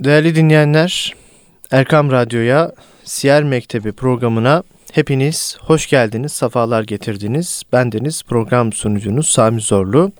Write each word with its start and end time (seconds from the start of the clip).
Değerli 0.00 0.34
dinleyenler, 0.34 1.14
Erkam 1.70 2.10
Radyo'ya 2.10 2.72
Siyer 3.04 3.42
Mektebi 3.42 3.92
programına 3.92 4.62
hepiniz 4.92 5.56
hoş 5.60 5.86
geldiniz, 5.86 6.32
sefalar 6.32 6.82
getirdiniz. 6.82 7.62
Bendeniz 7.72 8.22
program 8.22 8.72
sunucunuz 8.72 9.26
Sami 9.26 9.60
Zorlu 9.60 10.12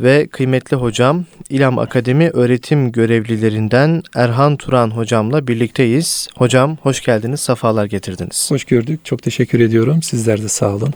ve 0.00 0.26
kıymetli 0.26 0.76
hocam 0.76 1.24
İlam 1.50 1.78
Akademi 1.78 2.30
öğretim 2.30 2.92
görevlilerinden 2.92 4.02
Erhan 4.14 4.56
Turan 4.56 4.90
hocamla 4.90 5.46
birlikteyiz. 5.46 6.28
Hocam 6.36 6.76
hoş 6.76 7.04
geldiniz, 7.04 7.40
sefalar 7.40 7.84
getirdiniz. 7.84 8.50
Hoş 8.50 8.64
gördük. 8.64 9.00
Çok 9.04 9.22
teşekkür 9.22 9.60
ediyorum. 9.60 10.02
Sizler 10.02 10.42
de 10.42 10.48
sağ 10.48 10.74
olun. 10.74 10.94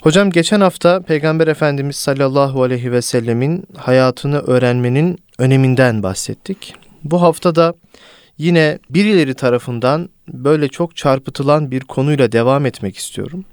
Hocam 0.00 0.30
geçen 0.30 0.60
hafta 0.60 1.00
Peygamber 1.02 1.48
Efendimiz 1.48 1.96
sallallahu 1.96 2.62
aleyhi 2.62 2.92
ve 2.92 3.02
sellemin 3.02 3.64
hayatını 3.76 4.38
öğrenmenin 4.38 5.18
öneminden 5.38 6.02
bahsettik. 6.02 6.81
Bu 7.04 7.22
hafta 7.22 7.54
da 7.54 7.74
yine 8.38 8.78
birileri 8.90 9.34
tarafından 9.34 10.08
böyle 10.28 10.68
çok 10.68 10.96
çarpıtılan 10.96 11.70
bir 11.70 11.80
konuyla 11.80 12.32
devam 12.32 12.66
etmek 12.66 12.96
istiyorum. 12.96 13.44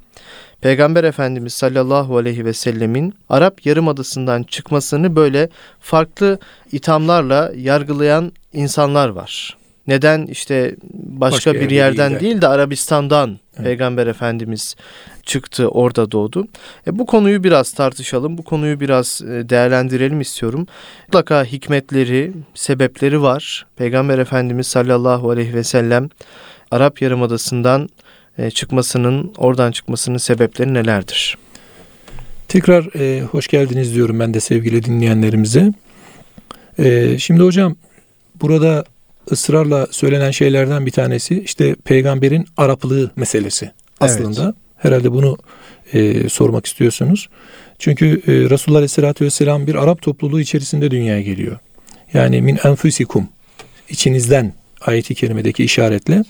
Peygamber 0.62 1.03
Efendimiz 1.03 1.53
sallallahu 1.53 2.17
aleyhi 2.17 2.45
ve 2.45 2.53
sellemin 2.53 3.13
Arap 3.30 3.66
Yarımadası'ndan 3.66 4.44
çıkmasını 4.44 5.16
böyle 5.16 5.49
farklı 5.80 6.39
ithamlarla 6.72 7.52
yargılayan 7.55 8.31
insanlar 8.53 9.09
var. 9.09 9.58
Neden 9.89 10.25
işte 10.25 10.75
başka, 10.93 11.35
başka 11.35 11.53
bir 11.53 11.70
yerden 11.70 12.09
değil, 12.09 12.21
değil 12.21 12.41
de 12.41 12.47
Arabistan'dan 12.47 13.39
evet. 13.55 13.66
Peygamber 13.66 14.07
Efendimiz 14.07 14.75
çıktı, 15.23 15.67
orada 15.67 16.11
doğdu. 16.11 16.47
E, 16.88 16.99
bu 16.99 17.05
konuyu 17.05 17.43
biraz 17.43 17.73
tartışalım, 17.73 18.38
bu 18.38 18.44
konuyu 18.44 18.80
biraz 18.80 19.21
e, 19.21 19.49
değerlendirelim 19.49 20.21
istiyorum. 20.21 20.67
Mutlaka 21.07 21.44
hikmetleri, 21.44 22.31
sebepleri 22.53 23.21
var. 23.21 23.66
Peygamber 23.75 24.17
Efendimiz 24.17 24.67
sallallahu 24.67 25.30
aleyhi 25.30 25.53
ve 25.53 25.63
sellem 25.63 26.09
Arap 26.71 27.02
Yarımadası'ndan 27.02 27.89
e, 28.38 28.52
çıkmasının, 28.52 29.33
oradan 29.38 29.71
çıkmasının 29.71 30.17
sebepleri 30.17 30.73
nelerdir? 30.73 31.38
Tekrar 32.47 32.99
e, 32.99 33.21
hoş 33.21 33.47
geldiniz 33.47 33.95
diyorum 33.95 34.19
ben 34.19 34.33
de 34.33 34.39
sevgili 34.39 34.83
dinleyenlerimize. 34.83 35.73
E, 36.80 37.17
şimdi 37.17 37.44
hocam 37.44 37.75
burada 38.42 38.86
ısrarla 39.31 39.88
söylenen 39.91 40.31
şeylerden 40.31 40.85
bir 40.85 40.91
tanesi 40.91 41.41
işte 41.41 41.75
peygamberin 41.75 42.47
Araplığı 42.58 43.11
meselesi 43.16 43.71
aslında. 43.99 44.44
Evet. 44.44 44.55
Herhalde 44.77 45.11
bunu 45.11 45.38
e, 45.94 46.30
sormak 46.30 46.66
istiyorsunuz. 46.66 47.30
Çünkü 47.80 48.05
e, 48.05 48.49
Resulullah 48.49 48.77
Aleyhisselatü 48.77 49.25
Vesselam 49.25 49.67
bir 49.67 49.75
Arap 49.75 50.02
topluluğu 50.02 50.41
içerisinde 50.41 50.91
dünyaya 50.91 51.21
geliyor. 51.21 51.58
Yani 52.13 52.41
min 52.41 52.59
enfusikum 52.63 53.30
içinizden 53.89 54.53
ayeti 54.81 55.16
kerimedeki 55.16 55.64
işaretle 55.64 56.23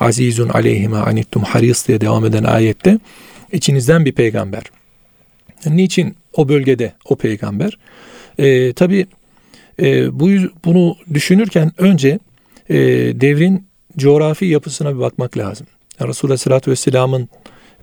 azizun 0.00 0.48
aleyhime 0.48 0.96
anittum 0.96 1.42
haris 1.42 1.88
diye 1.88 2.00
devam 2.00 2.24
eden 2.24 2.44
ayette 2.44 2.98
içinizden 3.52 4.04
bir 4.04 4.12
peygamber. 4.12 4.62
Niçin 5.66 6.16
o 6.32 6.48
bölgede 6.48 6.92
o 7.04 7.16
peygamber? 7.16 7.78
E, 8.38 8.72
Tabi 8.72 9.06
e, 9.82 10.20
bu 10.20 10.30
bunu 10.64 10.96
düşünürken 11.14 11.72
önce 11.78 12.18
e, 12.70 12.76
devrin 13.20 13.66
coğrafi 13.96 14.46
yapısına 14.46 14.94
bir 14.94 15.00
bakmak 15.00 15.38
lazım. 15.38 15.66
Yani 16.00 16.08
Resulullah 16.08 16.32
Aleyhisselatü 16.32 16.70
Vesselam'ın 16.70 17.28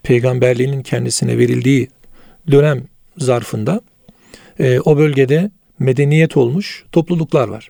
peygamberliğinin 0.04 0.84
kendisine 0.84 1.38
verildiği 1.38 1.90
dönem 2.52 2.84
zarfında 3.18 3.82
e, 4.60 4.80
o 4.80 4.98
bölgede 4.98 5.52
medeniyet 5.80 6.38
olmuş 6.38 6.86
topluluklar 6.92 7.48
var. 7.48 7.70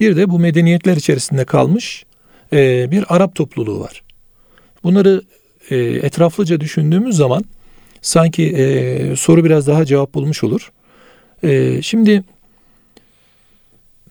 Bir 0.00 0.16
de 0.16 0.30
bu 0.30 0.38
medeniyetler 0.38 0.96
içerisinde 0.96 1.44
kalmış 1.44 2.04
e, 2.52 2.90
bir 2.90 3.04
Arap 3.08 3.34
topluluğu 3.34 3.80
var. 3.80 4.02
Bunları 4.84 5.22
e, 5.70 5.76
etraflıca 5.76 6.60
düşündüğümüz 6.60 7.16
zaman 7.16 7.44
sanki 8.02 8.44
e, 8.56 9.16
soru 9.16 9.44
biraz 9.44 9.66
daha 9.66 9.84
cevap 9.84 10.14
bulmuş 10.14 10.44
olur. 10.44 10.72
E, 11.42 11.82
şimdi 11.82 12.24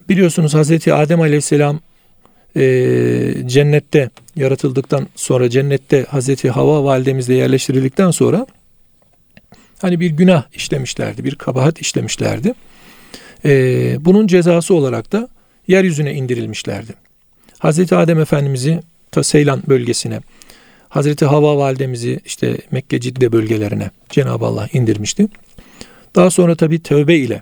biliyorsunuz 0.09 0.53
Hazreti 0.53 0.93
Adem 0.93 1.21
Aleyhisselam 1.21 1.79
e, 2.55 2.63
cennette 3.45 4.09
yaratıldıktan 4.35 5.07
sonra 5.15 5.49
cennette 5.49 6.05
Hazreti 6.09 6.49
Hava 6.49 6.83
validemizle 6.83 7.33
yerleştirildikten 7.33 8.11
sonra 8.11 8.47
hani 9.81 9.99
bir 9.99 10.09
günah 10.09 10.43
işlemişlerdi, 10.53 11.23
bir 11.23 11.35
kabahat 11.35 11.79
işlemişlerdi. 11.79 12.53
E, 13.45 13.51
bunun 14.05 14.27
cezası 14.27 14.73
olarak 14.73 15.11
da 15.11 15.29
yeryüzüne 15.67 16.13
indirilmişlerdi. 16.13 16.91
Hazreti 17.59 17.95
Adem 17.95 18.19
Efendimiz'i 18.19 18.79
ta 19.11 19.23
Seylan 19.23 19.63
bölgesine, 19.67 20.21
Hazreti 20.89 21.25
Hava 21.25 21.57
validemizi 21.57 22.19
işte 22.25 22.57
Mekke 22.71 22.99
Cidde 22.99 23.31
bölgelerine 23.31 23.89
Cenab-ı 24.09 24.45
Allah 24.45 24.69
indirmişti. 24.73 25.27
Daha 26.15 26.29
sonra 26.29 26.55
tabi 26.55 26.83
tövbe 26.83 27.15
ile 27.15 27.41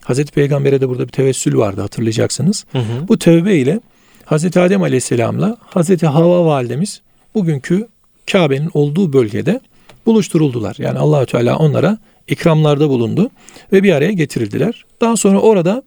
Hazreti 0.00 0.32
Peygamber'e 0.32 0.80
de 0.80 0.88
burada 0.88 1.06
bir 1.06 1.12
tevessül 1.12 1.56
vardı 1.56 1.80
hatırlayacaksınız. 1.80 2.64
Hı 2.72 2.78
hı. 2.78 3.08
Bu 3.08 3.18
tövbe 3.18 3.56
ile 3.56 3.80
Hazreti 4.32 4.60
Adem 4.60 4.82
Aleyhisselam'la 4.82 5.56
Hazreti 5.60 6.06
Hava 6.06 6.46
validemiz 6.46 7.00
bugünkü 7.34 7.88
Kabe'nin 8.32 8.70
olduğu 8.74 9.12
bölgede 9.12 9.60
buluşturuldular. 10.06 10.76
Yani 10.78 10.98
Allahü 10.98 11.26
Teala 11.26 11.56
onlara 11.56 11.98
ikramlarda 12.28 12.88
bulundu 12.88 13.30
ve 13.72 13.82
bir 13.82 13.92
araya 13.92 14.12
getirildiler. 14.12 14.84
Daha 15.00 15.16
sonra 15.16 15.40
orada 15.40 15.82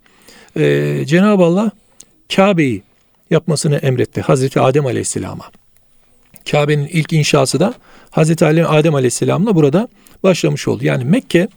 e, 0.57 1.03
Cenab-ı 1.05 1.43
Allah 1.43 1.71
Kabe'yi 2.35 2.83
yapmasını 3.29 3.75
emretti 3.75 4.21
Hazreti 4.21 4.59
Adem 4.59 4.85
Aleyhisselam'a. 4.85 5.45
Kabe'nin 6.51 6.87
ilk 6.87 7.13
inşası 7.13 7.59
da 7.59 7.73
Hazreti 8.11 8.45
Adem 8.45 8.95
Aleyhisselam'la 8.95 9.55
burada 9.55 9.87
başlamış 10.23 10.67
oldu. 10.67 10.85
Yani 10.85 11.03
Mekke 11.03 11.47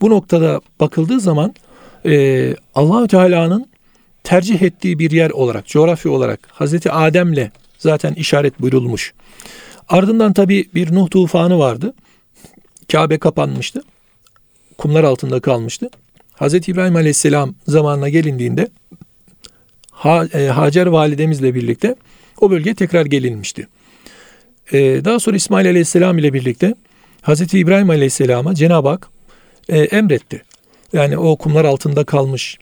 bu 0.00 0.10
noktada 0.10 0.60
bakıldığı 0.80 1.20
zaman 1.20 1.54
e, 2.06 2.54
Allahü 2.74 3.08
Teala'nın 3.08 3.75
tercih 4.26 4.62
ettiği 4.62 4.98
bir 4.98 5.10
yer 5.10 5.30
olarak, 5.30 5.66
coğrafya 5.66 6.12
olarak 6.12 6.40
Hazreti 6.52 6.92
Adem'le 6.92 7.50
zaten 7.78 8.14
işaret 8.14 8.60
buyurulmuş. 8.60 9.14
Ardından 9.88 10.32
tabi 10.32 10.68
bir 10.74 10.94
Nuh 10.94 11.10
tufanı 11.10 11.58
vardı. 11.58 11.94
Kabe 12.92 13.18
kapanmıştı. 13.18 13.82
Kumlar 14.78 15.04
altında 15.04 15.40
kalmıştı. 15.40 15.90
Hazreti 16.32 16.70
İbrahim 16.70 16.96
Aleyhisselam 16.96 17.54
zamanına 17.66 18.08
gelindiğinde 18.08 18.68
e, 20.34 20.46
Hacer 20.46 20.86
validemizle 20.86 21.54
birlikte 21.54 21.96
o 22.40 22.50
bölgeye 22.50 22.74
tekrar 22.74 23.06
gelinmişti. 23.06 23.68
E, 24.72 25.04
daha 25.04 25.20
sonra 25.20 25.36
İsmail 25.36 25.68
Aleyhisselam 25.68 26.18
ile 26.18 26.32
birlikte 26.32 26.74
Hazreti 27.22 27.58
İbrahim 27.58 27.90
Aleyhisselam'a 27.90 28.54
Cenab-ı 28.54 28.88
Hak 28.88 29.08
e, 29.68 29.78
emretti. 29.78 30.42
Yani 30.92 31.18
o 31.18 31.36
kumlar 31.36 31.64
altında 31.64 32.04
kalmış 32.04 32.58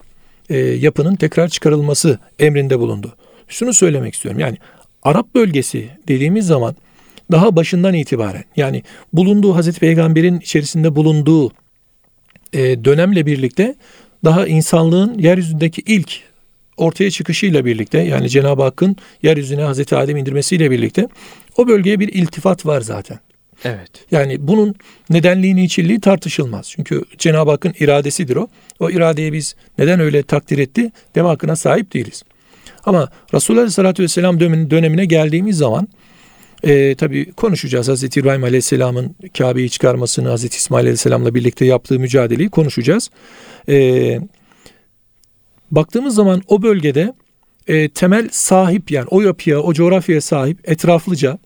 e, 0.51 0.57
yapının 0.59 1.17
tekrar 1.17 1.49
çıkarılması 1.49 2.19
emrinde 2.39 2.79
bulundu. 2.79 3.15
Şunu 3.49 3.75
söylemek 3.75 4.15
istiyorum. 4.15 4.41
Yani 4.41 4.57
Arap 5.03 5.35
bölgesi 5.35 5.89
dediğimiz 6.09 6.47
zaman 6.47 6.77
daha 7.33 7.57
başından 7.57 7.95
itibaren 7.95 8.45
yani 8.57 8.83
bulunduğu 9.13 9.55
Hazreti 9.55 9.81
Peygamber'in 9.81 10.41
içerisinde 10.41 10.97
bulunduğu 10.97 11.53
e, 12.53 12.85
dönemle 12.85 13.27
birlikte 13.27 13.75
daha 14.25 14.47
insanlığın 14.47 15.19
yeryüzündeki 15.19 15.83
ilk 15.87 16.21
ortaya 16.77 17.11
çıkışıyla 17.11 17.65
birlikte 17.65 17.99
yani 17.99 18.29
Cenab-ı 18.29 18.63
Hakk'ın 18.63 18.97
yeryüzüne 19.23 19.63
Hazreti 19.63 19.97
Adem 19.97 20.17
indirmesiyle 20.17 20.71
birlikte 20.71 21.09
o 21.57 21.69
bölgeye 21.69 22.01
bir 22.01 22.09
iltifat 22.09 22.67
var 22.67 22.81
zaten. 22.81 23.19
Evet. 23.65 23.91
Yani 24.11 24.37
bunun 24.49 24.75
nedenliği 25.11 25.57
niçinliği 25.57 26.01
tartışılmaz. 26.01 26.71
Çünkü 26.71 27.03
Cenab-ı 27.19 27.51
Hakk'ın 27.51 27.75
iradesidir 27.81 28.37
o. 28.37 28.49
O 28.81 28.91
iradeye 28.91 29.33
biz 29.33 29.57
neden 29.79 30.01
öyle 30.01 30.23
takdir 30.23 30.59
etti 30.59 30.91
deme 31.15 31.29
hakkına 31.29 31.57
sahip 31.57 31.95
değiliz. 31.95 32.23
Ama 32.85 33.09
Resulullah 33.35 33.61
Aleyhisselatü 33.61 34.03
Vesselam 34.03 34.41
dönemine 34.41 35.05
geldiğimiz 35.05 35.57
zaman 35.57 35.89
e, 36.63 36.95
tabi 36.95 37.33
konuşacağız. 37.33 37.89
Hazreti 37.89 38.21
İbrahim 38.21 38.45
Aleyhisselam'ın 38.45 39.17
Kabe'yi 39.39 39.71
çıkarmasını, 39.71 40.29
Hazreti 40.29 40.57
İsmail 40.57 40.83
Aleyhisselam'la 40.83 41.35
birlikte 41.35 41.65
yaptığı 41.65 41.99
mücadeleyi 41.99 42.51
konuşacağız. 42.51 43.11
E, 43.69 44.19
baktığımız 45.71 46.15
zaman 46.15 46.43
o 46.49 46.63
bölgede 46.63 47.15
e, 47.67 47.89
temel 47.89 48.29
sahip 48.33 48.91
yani 48.91 49.07
o 49.11 49.21
yapıya, 49.21 49.61
o 49.61 49.75
coğrafyaya 49.75 50.21
sahip 50.21 50.69
etraflıca 50.69 51.39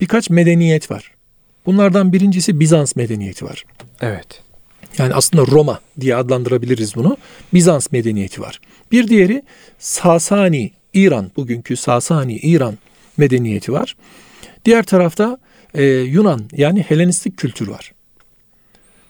birkaç 0.00 0.30
medeniyet 0.30 0.90
var. 0.90 1.15
Bunlardan 1.66 2.12
birincisi 2.12 2.60
Bizans 2.60 2.96
medeniyeti 2.96 3.44
var. 3.44 3.64
Evet. 4.00 4.42
Yani 4.98 5.14
aslında 5.14 5.46
Roma 5.46 5.80
diye 6.00 6.16
adlandırabiliriz 6.16 6.94
bunu. 6.94 7.16
Bizans 7.54 7.92
medeniyeti 7.92 8.40
var. 8.40 8.60
Bir 8.92 9.08
diğeri 9.08 9.42
Sasani, 9.78 10.70
İran, 10.94 11.30
bugünkü 11.36 11.76
Sasani, 11.76 12.36
İran 12.36 12.78
medeniyeti 13.16 13.72
var. 13.72 13.96
Diğer 14.64 14.82
tarafta 14.82 15.38
e, 15.74 15.84
Yunan 15.84 16.40
yani 16.52 16.80
Helenistik 16.82 17.36
kültür 17.36 17.68
var. 17.68 17.92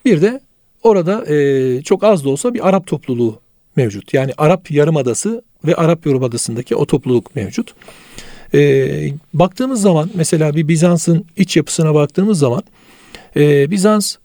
Bir 0.05 0.21
de 0.21 0.41
orada 0.83 1.25
e, 1.33 1.81
çok 1.81 2.03
az 2.03 2.25
da 2.25 2.29
olsa 2.29 2.53
bir 2.53 2.67
Arap 2.69 2.87
topluluğu 2.87 3.39
mevcut. 3.75 4.13
Yani 4.13 4.31
Arap 4.37 4.71
Yarımadası 4.71 5.43
ve 5.65 5.75
Arap 5.75 6.05
Yarımadası'ndaki 6.05 6.75
o 6.75 6.85
topluluk 6.85 7.35
mevcut. 7.35 7.73
E, 8.53 9.11
baktığımız 9.33 9.81
zaman 9.81 10.09
mesela 10.13 10.55
bir 10.55 10.67
Bizans'ın 10.67 11.25
iç 11.37 11.57
yapısına 11.57 11.93
baktığımız 11.93 12.39
zaman 12.39 12.63
e, 13.35 13.71
Bizans 13.71 14.15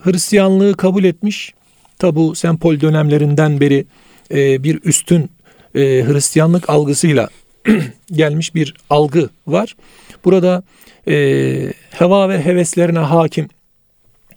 Hristiyanlığı 0.00 0.76
kabul 0.76 1.04
etmiş. 1.04 1.54
Tabu 1.98 2.34
Sempol 2.34 2.80
dönemlerinden 2.80 3.60
beri 3.60 3.86
e, 4.30 4.64
bir 4.64 4.80
üstün 4.84 5.30
e, 5.74 5.80
Hristiyanlık 5.80 6.70
algısıyla 6.70 7.28
gelmiş 8.12 8.54
bir 8.54 8.74
algı 8.90 9.28
var. 9.46 9.76
Burada 10.24 10.62
e, 11.08 11.72
heva 11.90 12.28
ve 12.28 12.44
heveslerine 12.44 12.98
hakim, 12.98 13.48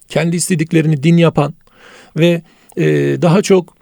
kendi 0.08 0.36
istediklerini 0.36 1.02
din 1.02 1.16
yapan 1.16 1.54
ve 2.16 2.42
e, 2.76 2.84
daha 3.22 3.42
çok 3.42 3.76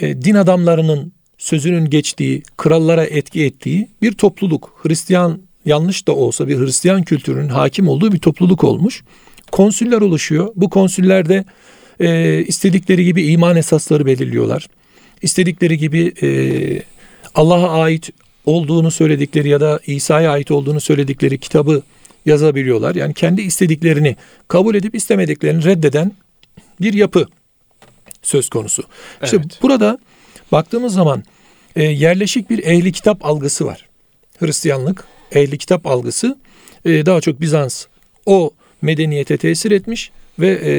e, 0.00 0.22
din 0.22 0.34
adamlarının 0.34 1.12
sözünün 1.40 1.90
geçtiği, 1.90 2.42
krallara 2.56 3.04
etki 3.04 3.44
ettiği 3.44 3.88
bir 4.02 4.12
topluluk. 4.12 4.80
Hristiyan 4.82 5.40
yanlış 5.64 6.06
da 6.06 6.14
olsa 6.14 6.48
bir 6.48 6.58
Hristiyan 6.58 7.02
kültürünün 7.02 7.48
hakim 7.48 7.88
olduğu 7.88 8.12
bir 8.12 8.18
topluluk 8.18 8.64
olmuş. 8.64 9.04
Konsüller 9.52 10.00
oluşuyor. 10.00 10.52
Bu 10.56 10.70
konsüllerde 10.70 11.44
e, 12.00 12.38
istedikleri 12.44 13.04
gibi 13.04 13.26
iman 13.26 13.56
esasları 13.56 14.06
belirliyorlar. 14.06 14.68
İstedikleri 15.22 15.78
gibi 15.78 16.12
e, 16.22 16.28
Allah'a 17.34 17.82
ait 17.82 18.10
olduğunu 18.46 18.90
söyledikleri 18.90 19.48
ya 19.48 19.60
da 19.60 19.80
İsa'ya 19.86 20.30
ait 20.30 20.50
olduğunu 20.50 20.80
söyledikleri 20.80 21.38
kitabı 21.38 21.82
yazabiliyorlar. 22.26 22.94
Yani 22.94 23.14
kendi 23.14 23.42
istediklerini 23.42 24.16
kabul 24.48 24.74
edip 24.74 24.94
istemediklerini 24.94 25.64
reddeden 25.64 26.12
bir 26.80 26.94
yapı 26.94 27.26
söz 28.22 28.48
konusu. 28.48 28.82
İşte 29.24 29.36
evet. 29.36 29.58
burada 29.62 29.98
baktığımız 30.52 30.94
zaman 30.94 31.24
e, 31.76 31.82
yerleşik 31.82 32.50
bir 32.50 32.64
ehli 32.64 32.92
kitap 32.92 33.26
algısı 33.26 33.66
var. 33.66 33.88
Hristiyanlık 34.38 35.04
ehli 35.32 35.58
kitap 35.58 35.86
algısı 35.86 36.38
e, 36.84 37.06
daha 37.06 37.20
çok 37.20 37.40
Bizans 37.40 37.86
o 38.26 38.50
medeniyete 38.82 39.36
tesir 39.36 39.70
etmiş 39.70 40.10
ve 40.38 40.48
e, 40.48 40.72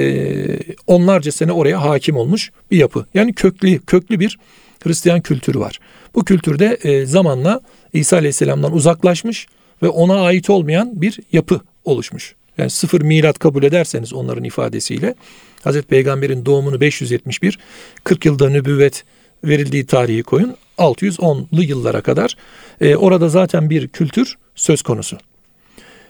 onlarca 0.87 1.31
sene 1.31 1.51
oraya 1.51 1.83
hakim 1.83 2.17
olmuş 2.17 2.51
bir 2.71 2.77
yapı. 2.77 3.05
Yani 3.13 3.33
köklü 3.33 3.79
köklü 3.79 4.19
bir 4.19 4.39
Hristiyan 4.83 5.21
kültürü 5.21 5.59
var. 5.59 5.79
Bu 6.15 6.25
kültürde 6.25 6.77
e, 6.83 7.05
zamanla 7.05 7.61
İsa 7.93 8.17
Aleyhisselam'dan 8.17 8.73
uzaklaşmış 8.73 9.47
ve 9.83 9.87
ona 9.89 10.21
ait 10.21 10.49
olmayan 10.49 11.01
bir 11.01 11.19
yapı 11.31 11.61
oluşmuş. 11.85 12.35
Yani 12.57 12.69
sıfır 12.69 13.01
milat 13.01 13.39
kabul 13.39 13.63
ederseniz 13.63 14.13
onların 14.13 14.43
ifadesiyle 14.43 15.15
Hazreti 15.63 15.87
Peygamber'in 15.87 16.45
doğumunu 16.45 16.81
571, 16.81 17.59
40 18.03 18.25
yılda 18.25 18.49
nübüvvet 18.49 19.03
verildiği 19.43 19.85
tarihi 19.85 20.23
koyun 20.23 20.55
610'lu 20.77 21.63
yıllara 21.63 22.01
kadar 22.01 22.37
e, 22.81 22.95
orada 22.95 23.29
zaten 23.29 23.69
bir 23.69 23.87
kültür 23.87 24.37
söz 24.55 24.81
konusu. 24.81 25.17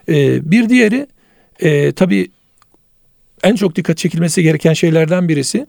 E, 0.09 0.51
bir 0.51 0.69
diğeri 0.69 1.07
e, 1.59 1.91
tabi 1.91 2.31
en 3.43 3.55
çok 3.55 3.75
dikkat 3.75 3.97
çekilmesi 3.97 4.43
gereken 4.43 4.73
şeylerden 4.73 5.29
birisi 5.29 5.67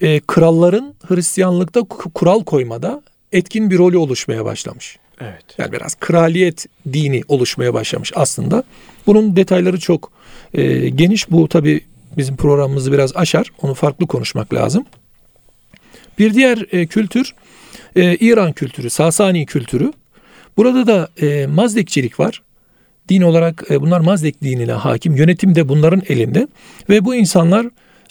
e, 0.00 0.20
kralların 0.20 0.94
Hristiyanlıkta 1.08 1.80
kural 2.14 2.44
koymada 2.44 3.02
etkin 3.32 3.70
bir 3.70 3.78
rolü 3.78 3.96
oluşmaya 3.96 4.44
başlamış. 4.44 4.98
Evet. 5.20 5.44
Yani 5.58 5.72
biraz 5.72 5.94
kraliyet 5.94 6.66
dini 6.92 7.22
oluşmaya 7.28 7.74
başlamış 7.74 8.12
aslında. 8.14 8.62
Bunun 9.06 9.36
detayları 9.36 9.80
çok 9.80 10.12
e, 10.54 10.88
geniş. 10.88 11.30
Bu 11.30 11.48
tabi 11.48 11.80
bizim 12.16 12.36
programımızı 12.36 12.92
biraz 12.92 13.16
aşar. 13.16 13.46
Onu 13.62 13.74
farklı 13.74 14.06
konuşmak 14.06 14.54
lazım. 14.54 14.84
Bir 16.18 16.34
diğer 16.34 16.66
e, 16.72 16.86
kültür 16.86 17.34
e, 17.96 18.16
İran 18.16 18.52
kültürü, 18.52 18.90
Sasani 18.90 19.46
kültürü. 19.46 19.92
Burada 20.56 20.86
da 20.86 21.26
e, 21.26 21.46
Mazdekçilik 21.46 22.20
var. 22.20 22.42
Din 23.08 23.22
olarak 23.22 23.64
e, 23.70 23.80
bunlar 23.80 24.00
Mazdek 24.00 24.42
dinine 24.42 24.72
hakim. 24.72 25.16
Yönetim 25.16 25.54
de 25.54 25.68
bunların 25.68 26.02
elinde. 26.08 26.48
Ve 26.88 27.04
bu 27.04 27.14
insanlar 27.14 27.66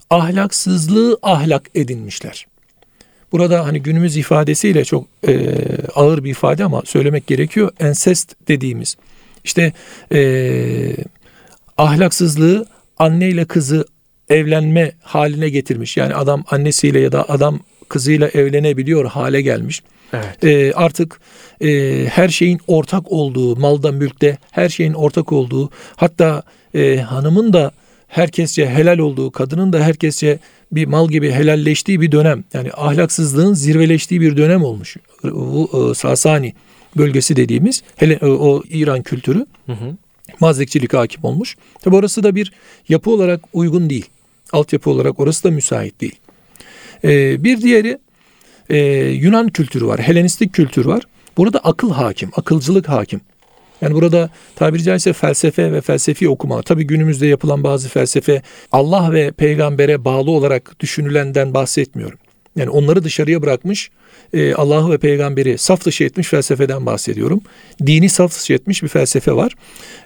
ahlaksızlığı 0.10 1.18
ahlak 1.22 1.70
edinmişler. 1.76 2.46
Burada 3.32 3.66
hani 3.66 3.82
günümüz 3.82 4.18
ifadesiyle 4.18 4.86
çok 4.86 5.08
e, 5.28 5.58
ağır 5.96 6.24
bir 6.24 6.30
ifade 6.30 6.64
ama 6.64 6.82
söylemek 6.86 7.28
gerekiyor. 7.28 7.72
Ensest 7.80 8.36
dediğimiz 8.48 8.98
işte 9.44 9.74
e, 10.14 10.96
ahlaksızlığı 11.78 12.66
anne 12.98 13.30
ile 13.30 13.46
kızı 13.46 13.86
evlenme 14.30 14.92
haline 15.02 15.50
getirmiş. 15.50 15.98
Yani 15.98 16.16
adam 16.16 16.44
annesiyle 16.48 17.00
ya 17.00 17.12
da 17.12 17.30
adam 17.30 17.60
kızıyla 17.92 18.28
evlenebiliyor 18.28 19.06
hale 19.06 19.42
gelmiş. 19.42 19.84
Evet. 20.14 20.44
E, 20.44 20.74
artık 20.74 21.20
e, 21.62 21.70
her 22.06 22.30
şeyin 22.30 22.60
ortak 22.68 23.12
olduğu, 23.12 23.56
malda 23.56 23.92
mülkte 23.92 24.38
her 24.52 24.70
şeyin 24.70 24.94
ortak 24.94 25.32
olduğu, 25.32 25.70
hatta 25.96 26.44
e, 26.76 26.98
hanımın 26.98 27.54
da 27.54 27.72
herkesçe 28.08 28.70
helal 28.70 28.98
olduğu, 28.98 29.32
kadının 29.32 29.74
da 29.74 29.80
herkesçe 29.80 30.40
bir 30.72 30.88
mal 30.88 31.10
gibi 31.10 31.32
helalleştiği 31.32 32.02
bir 32.02 32.12
dönem. 32.12 32.44
Yani 32.54 32.70
ahlaksızlığın 32.74 33.54
zirveleştiği 33.54 34.22
bir 34.22 34.38
dönem 34.38 34.64
olmuş. 34.64 34.98
Bu 35.24 35.92
e, 35.92 35.96
Sasani 35.96 36.54
bölgesi 36.98 37.36
dediğimiz 37.36 37.84
hele 37.96 38.14
e, 38.14 38.26
o 38.26 38.64
İran 38.70 39.02
kültürü. 39.02 39.46
Hı 39.66 39.72
hı. 39.72 39.96
Mazlekçilik 40.40 40.94
hakim 40.94 41.24
olmuş. 41.24 41.56
Tabi 41.82 41.96
orası 41.96 42.24
da 42.24 42.36
bir 42.36 42.52
yapı 42.90 43.10
olarak 43.10 43.42
uygun 43.54 43.90
değil. 43.90 44.06
Altyapı 44.52 44.90
olarak 44.90 45.20
orası 45.20 45.44
da 45.44 45.52
müsait 45.52 46.02
değil. 46.02 46.16
Ee, 47.04 47.44
bir 47.44 47.62
diğeri 47.62 47.98
e, 48.70 48.78
Yunan 49.10 49.48
kültürü 49.48 49.86
var. 49.86 50.00
Helenistik 50.00 50.54
kültür 50.54 50.86
var. 50.86 51.04
Burada 51.38 51.60
akıl 51.60 51.92
hakim, 51.92 52.30
akılcılık 52.36 52.90
hakim. 52.90 53.22
Yani 53.82 53.94
burada 53.94 54.30
tabiri 54.56 54.84
caizse 54.84 55.14
felsefe 55.14 55.74
ve 55.74 55.82
felsefi 55.82 56.30
okuma. 56.30 56.62
Tabii 56.62 56.84
günümüzde 56.84 57.28
yapılan 57.28 57.64
bazı 57.64 57.90
felsefe 57.90 58.42
Allah 58.72 59.12
ve 59.12 59.32
peygambere 59.32 60.06
bağlı 60.06 60.32
olarak 60.32 60.80
düşünülenden 60.80 61.54
bahsetmiyorum. 61.54 62.20
Yani 62.56 62.70
onları 62.70 63.04
dışarıya 63.04 63.42
bırakmış, 63.42 63.92
e, 64.34 64.54
Allah'ı 64.54 64.92
ve 64.92 64.98
peygamberi 64.98 65.58
saf 65.58 65.86
dışı 65.86 66.04
etmiş 66.04 66.28
felsefeden 66.28 66.86
bahsediyorum. 66.86 67.42
Dini 67.86 68.10
saf 68.10 68.40
dışı 68.40 68.54
etmiş 68.54 68.84
bir 68.84 68.88
felsefe 68.88 69.34
var. 69.34 69.56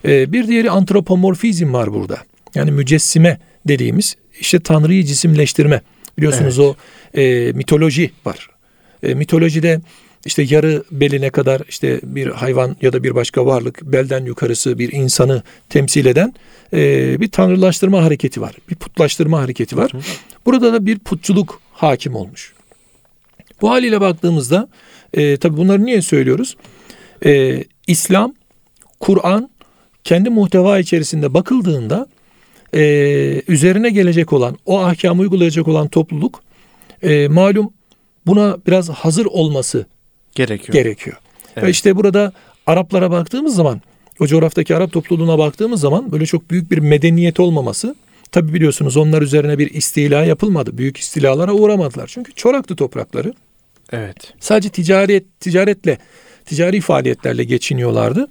E, 0.06 0.32
bir 0.32 0.48
diğeri 0.48 0.72
antropomorfizm 0.72 1.74
var 1.74 1.94
burada. 1.94 2.18
Yani 2.56 2.72
mücessime 2.72 3.40
dediğimiz 3.68 4.16
işte 4.40 4.60
Tanrı'yı 4.60 5.04
cisimleştirme. 5.04 5.82
Biliyorsunuz 6.18 6.60
evet. 6.60 6.76
o 7.14 7.20
e, 7.20 7.52
mitoloji 7.54 8.12
var. 8.26 8.50
E, 9.04 9.14
mitolojide 9.14 9.82
işte 10.26 10.42
yarı 10.42 10.84
beline 10.92 11.30
kadar 11.30 11.62
işte 11.70 12.00
bir 12.04 12.28
hayvan 12.28 12.76
ya 12.82 12.94
da 12.94 13.04
bir 13.04 13.16
başka 13.16 13.46
varlık 13.46 13.82
belden 13.82 14.26
yukarısı 14.26 14.80
bir 14.80 14.92
insanı 14.92 15.44
temsil 15.70 16.06
eden 16.06 16.34
e, 16.74 17.22
bir 17.22 17.32
tanrılaştırma 17.32 18.04
hareketi 18.04 18.42
var. 18.42 18.56
Bir 18.70 18.76
putlaştırma 18.76 19.40
hareketi 19.40 19.78
var. 19.78 19.92
Burada 20.46 20.74
da 20.74 20.86
bir 20.86 21.00
putçuluk 21.00 21.62
hakim 21.72 22.16
olmuş. 22.16 22.54
Bu 23.62 23.70
haliyle 23.70 24.02
baktığımızda 24.02 24.68
e, 25.14 25.38
tabi 25.38 25.58
bunları 25.58 25.86
niye 25.86 26.02
söylüyoruz? 26.02 26.58
E, 27.26 27.64
İslam, 27.88 28.34
Kur'an 29.00 29.50
kendi 30.04 30.30
muhteva 30.30 30.80
içerisinde 30.80 31.34
bakıldığında 31.34 32.08
e, 32.76 33.42
üzerine 33.48 33.90
gelecek 33.90 34.34
olan 34.34 34.58
o 34.66 34.80
ahkamı 34.80 35.22
uygulayacak 35.22 35.68
olan 35.68 35.88
topluluk 35.88 36.44
e, 37.04 37.28
malum 37.28 37.74
buna 38.26 38.58
biraz 38.68 38.90
hazır 38.90 39.26
olması 39.26 39.86
gerekiyor. 40.36 40.74
gerekiyor. 40.74 41.18
Evet. 41.56 41.68
Ve 41.68 41.72
işte 41.72 41.96
burada 41.96 42.34
Araplara 42.68 43.12
baktığımız 43.12 43.56
zaman 43.56 43.82
o 44.20 44.28
coğraftaki 44.28 44.76
Arap 44.76 44.92
topluluğuna 44.92 45.38
baktığımız 45.38 45.82
zaman 45.82 46.12
böyle 46.12 46.26
çok 46.26 46.52
büyük 46.52 46.72
bir 46.72 46.78
medeniyet 46.78 47.40
olmaması 47.40 47.96
tabi 48.32 48.54
biliyorsunuz 48.54 48.98
onlar 48.98 49.22
üzerine 49.22 49.58
bir 49.58 49.74
istila 49.74 50.26
yapılmadı. 50.26 50.78
Büyük 50.78 50.98
istilalara 50.98 51.54
uğramadılar. 51.54 52.08
Çünkü 52.08 52.34
çoraktı 52.34 52.76
toprakları. 52.76 53.34
Evet. 53.92 54.34
Sadece 54.40 54.70
ticaret 54.70 55.40
ticaretle 55.40 55.98
ticari 56.46 56.82
faaliyetlerle 56.82 57.44
geçiniyorlardı. 57.44 58.28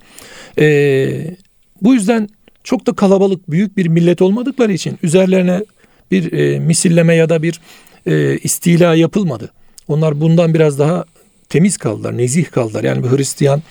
Ee, 0.59 1.37
bu 1.83 1.95
yüzden 1.95 2.29
çok 2.65 2.87
da 2.87 2.93
kalabalık 2.93 3.51
büyük 3.51 3.77
bir 3.77 3.87
millet 3.87 4.23
olmadıkları 4.23 4.73
için 4.73 4.99
üzerlerine 5.03 5.65
bir 6.11 6.33
e, 6.33 6.59
misilleme 6.59 7.15
ya 7.15 7.29
da 7.29 7.43
bir 7.43 7.61
e, 8.07 8.39
istila 8.39 8.95
yapılmadı. 8.95 9.51
Onlar 9.89 10.21
bundan 10.21 10.55
biraz 10.55 10.79
daha 10.79 11.05
temiz 11.49 11.77
kaldılar, 11.77 12.17
nezih 12.17 12.51
kaldılar. 12.51 12.85
Yani 12.85 13.03
bu 13.03 13.17
Hristiyan, 13.17 13.63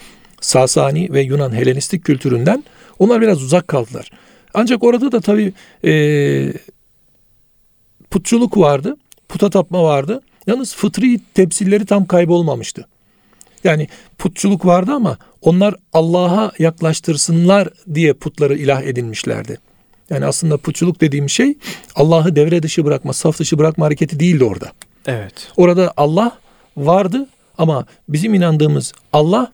Sasani 0.42 1.14
ve 1.14 1.22
Yunan 1.22 1.56
Helenistik 1.56 2.04
kültüründen 2.04 2.64
onlar 3.00 3.22
biraz 3.22 3.44
uzak 3.44 3.68
kaldılar. 3.68 4.12
Ancak 4.54 4.84
orada 4.84 5.12
da 5.12 5.22
tabii 5.22 5.54
e, 5.86 5.94
putçuluk 8.12 8.58
vardı, 8.58 8.98
puta 9.30 9.50
tapma 9.50 9.84
vardı. 9.84 10.22
Yalnız 10.48 10.76
fıtri 10.76 11.20
tepsilleri 11.34 11.86
tam 11.86 12.06
kaybolmamıştı. 12.06 12.88
Yani 13.63 13.88
putçuluk 14.17 14.65
vardı 14.65 14.91
ama 14.91 15.17
onlar 15.41 15.75
Allah'a 15.93 16.51
yaklaştırsınlar 16.60 17.70
diye 17.93 18.13
putları 18.13 18.58
ilah 18.58 18.82
edinmişlerdi. 18.82 19.58
Yani 20.10 20.25
aslında 20.25 20.58
putçuluk 20.58 21.01
dediğim 21.01 21.29
şey 21.29 21.58
Allah'ı 21.96 22.36
devre 22.36 22.63
dışı 22.63 22.86
bırakma, 22.86 23.13
saf 23.13 23.39
dışı 23.39 23.58
bırakma 23.58 23.86
hareketi 23.86 24.20
değildi 24.20 24.43
orada. 24.43 24.72
Evet. 25.05 25.51
Orada 25.58 25.93
Allah 25.98 26.38
vardı 26.77 27.27
Ama 27.58 27.86
bizim 28.10 28.34
inandığımız 28.34 28.93
Allah, 29.13 29.51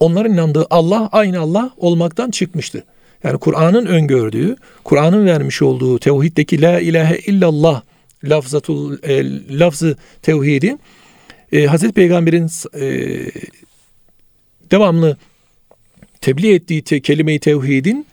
onların 0.00 0.32
inandığı 0.32 0.66
Allah 0.70 1.08
aynı 1.12 1.40
Allah 1.40 1.70
olmaktan 1.76 2.30
çıkmıştı. 2.30 2.84
Yani 3.24 3.38
Kur'an'ın 3.38 3.86
öngördüğü, 3.86 4.56
Kur'an'ın 4.84 5.26
vermiş 5.26 5.62
olduğu 5.62 5.98
tevhiddeki 5.98 6.62
la 6.62 6.80
ilahe 6.80 7.18
illallah 7.18 7.82
lafzatul 8.24 8.98
e, 9.02 9.24
lafzı 9.58 9.96
tevhidi 10.22 10.76
e, 11.52 11.66
Hazreti 11.66 11.92
Peygamber'in 11.92 12.50
e, 12.74 12.86
devamlı 14.70 15.16
tebliğ 16.20 16.54
ettiği 16.54 16.82
te, 16.82 17.00
kelime-i 17.00 17.38
tevhidin 17.38 18.06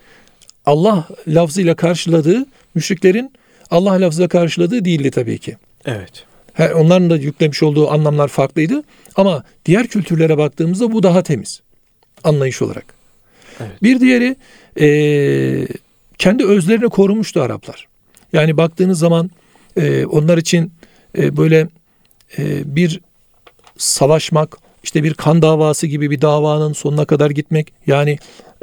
Allah 0.65 1.07
lafzıyla 1.27 1.75
karşıladığı 1.75 2.45
müşriklerin 2.75 3.31
Allah 3.71 3.91
lafzıyla 3.91 4.27
karşıladığı 4.27 4.85
değildi 4.85 5.11
tabii 5.11 5.37
ki. 5.37 5.57
Evet. 5.85 6.25
Onların 6.75 7.09
da 7.09 7.17
yüklemiş 7.17 7.63
olduğu 7.63 7.91
anlamlar 7.91 8.27
farklıydı. 8.27 8.83
Ama 9.15 9.43
diğer 9.65 9.87
kültürlere 9.87 10.37
baktığımızda 10.37 10.91
bu 10.91 11.03
daha 11.03 11.23
temiz 11.23 11.61
anlayış 12.23 12.61
olarak. 12.61 12.85
Evet. 13.59 13.83
Bir 13.83 13.99
diğeri 13.99 14.35
e, 14.79 15.67
kendi 16.17 16.45
özlerini 16.45 16.89
korumuştu 16.89 17.41
Araplar. 17.41 17.87
Yani 18.33 18.57
baktığınız 18.57 18.99
zaman 18.99 19.31
e, 19.77 20.05
onlar 20.05 20.37
için 20.37 20.71
e, 21.17 21.37
böyle 21.37 21.67
e, 22.37 22.75
bir 22.75 23.01
savaşmak, 23.77 24.57
işte 24.83 25.03
bir 25.03 25.13
kan 25.13 25.41
davası 25.41 25.87
gibi 25.87 26.11
bir 26.11 26.21
davanın 26.21 26.73
sonuna 26.73 27.05
kadar 27.05 27.29
gitmek, 27.29 27.73
yani 27.87 28.17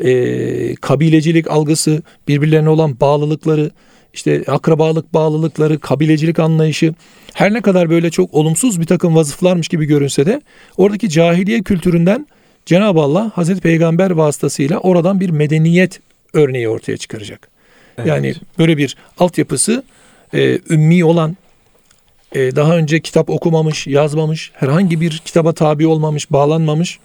e, 0.05 0.75
kabilecilik 0.75 1.51
algısı, 1.51 2.03
birbirlerine 2.29 2.69
olan 2.69 3.01
bağlılıkları, 3.01 3.71
işte 4.13 4.45
akrabalık 4.47 5.15
bağlılıkları, 5.15 5.79
kabilecilik 5.79 6.39
anlayışı 6.39 6.95
her 7.35 7.53
ne 7.53 7.61
kadar 7.61 7.91
böyle 7.91 8.11
çok 8.11 8.35
olumsuz 8.35 8.81
bir 8.81 8.87
takım 8.87 9.17
vazıflarmış 9.17 9.69
gibi 9.69 9.85
görünse 9.85 10.27
de 10.27 10.41
oradaki 10.77 11.09
cahiliye 11.09 11.63
kültüründen 11.63 12.27
Cenab-ı 12.67 13.01
Allah 13.01 13.31
Hazreti 13.35 13.61
Peygamber 13.61 14.11
vasıtasıyla 14.11 14.79
oradan 14.79 15.21
bir 15.21 15.31
medeniyet 15.31 16.01
örneği 16.33 16.69
ortaya 16.69 16.97
çıkaracak. 16.97 17.49
Evet. 17.99 18.09
Yani 18.09 18.35
böyle 18.59 18.77
bir 18.77 18.97
altyapısı 19.19 19.83
e, 20.35 20.59
ümmi 20.71 21.05
olan, 21.05 21.37
e, 22.33 22.57
daha 22.57 22.77
önce 22.77 23.01
kitap 23.01 23.31
okumamış, 23.31 23.87
yazmamış, 23.87 24.51
herhangi 24.55 25.01
bir 25.01 25.19
kitaba 25.25 25.53
tabi 25.53 25.87
olmamış, 25.87 26.31
bağlanmamış 26.31 26.99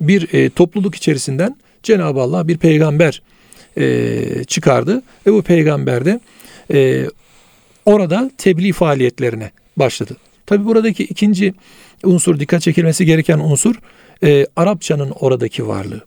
bir 0.00 0.34
e, 0.34 0.50
topluluk 0.50 0.94
içerisinden 0.94 1.56
Cenab-ı 1.82 2.20
Allah 2.20 2.48
bir 2.48 2.58
peygamber 2.58 3.22
e, 3.78 4.44
çıkardı 4.44 5.02
ve 5.26 5.32
bu 5.32 5.42
peygamber 5.42 6.04
de 6.04 6.20
e, 6.72 7.06
orada 7.84 8.30
tebliğ 8.38 8.72
faaliyetlerine 8.72 9.50
başladı. 9.76 10.16
Tabi 10.46 10.64
buradaki 10.64 11.04
ikinci 11.04 11.54
unsur 12.04 12.40
dikkat 12.40 12.62
çekilmesi 12.62 13.06
gereken 13.06 13.38
unsur 13.38 13.74
e, 14.22 14.46
Arapçanın 14.56 15.10
oradaki 15.10 15.68
varlığı. 15.68 16.04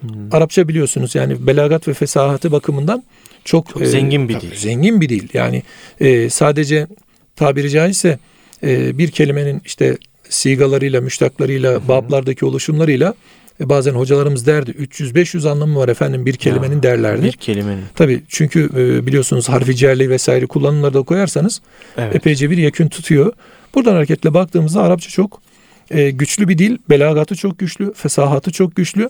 Hmm. 0.00 0.10
Arapça 0.32 0.68
biliyorsunuz 0.68 1.14
yani 1.14 1.46
belagat 1.46 1.88
ve 1.88 1.94
fesahatı 1.94 2.52
bakımından 2.52 3.02
çok, 3.44 3.68
çok 3.68 3.86
zengin 3.86 4.28
bir 4.28 4.36
e, 4.36 4.40
dil. 4.40 4.56
Zengin 4.56 5.00
bir 5.00 5.08
dil. 5.08 5.28
Yani 5.34 5.62
e, 6.00 6.30
sadece 6.30 6.86
tabiri 7.36 7.70
caizse 7.70 8.18
e, 8.62 8.98
bir 8.98 9.10
kelimenin 9.10 9.62
işte 9.64 9.98
sigalarıyla, 10.28 11.00
müştaklarıyla, 11.00 11.88
bablardaki 11.88 12.44
oluşumlarıyla 12.44 13.14
e, 13.60 13.68
bazen 13.68 13.92
hocalarımız 13.92 14.46
derdi 14.46 14.70
300-500 14.70 15.48
anlamı 15.48 15.78
var 15.78 15.88
efendim 15.88 16.26
bir 16.26 16.34
kelimenin 16.34 16.76
ya, 16.76 16.82
derlerdi. 16.82 17.22
Bir 17.22 17.32
kelimenin. 17.32 17.84
Tabii 17.94 18.22
çünkü 18.28 18.70
e, 18.76 19.06
biliyorsunuz 19.06 19.48
harfi 19.48 19.76
cerli 19.76 20.10
vesaire 20.10 20.46
kullanımları 20.46 20.94
da 20.94 21.02
koyarsanız 21.02 21.62
evet. 21.96 22.14
epeyce 22.14 22.50
bir 22.50 22.58
yakın 22.58 22.88
tutuyor. 22.88 23.32
Buradan 23.74 23.92
hareketle 23.92 24.34
baktığımızda 24.34 24.82
Arapça 24.82 25.10
çok 25.10 25.42
e, 25.90 26.10
güçlü 26.10 26.48
bir 26.48 26.58
dil. 26.58 26.78
Belagatı 26.90 27.36
çok 27.36 27.58
güçlü, 27.58 27.92
fesahatı 27.92 28.52
çok 28.52 28.76
güçlü. 28.76 29.08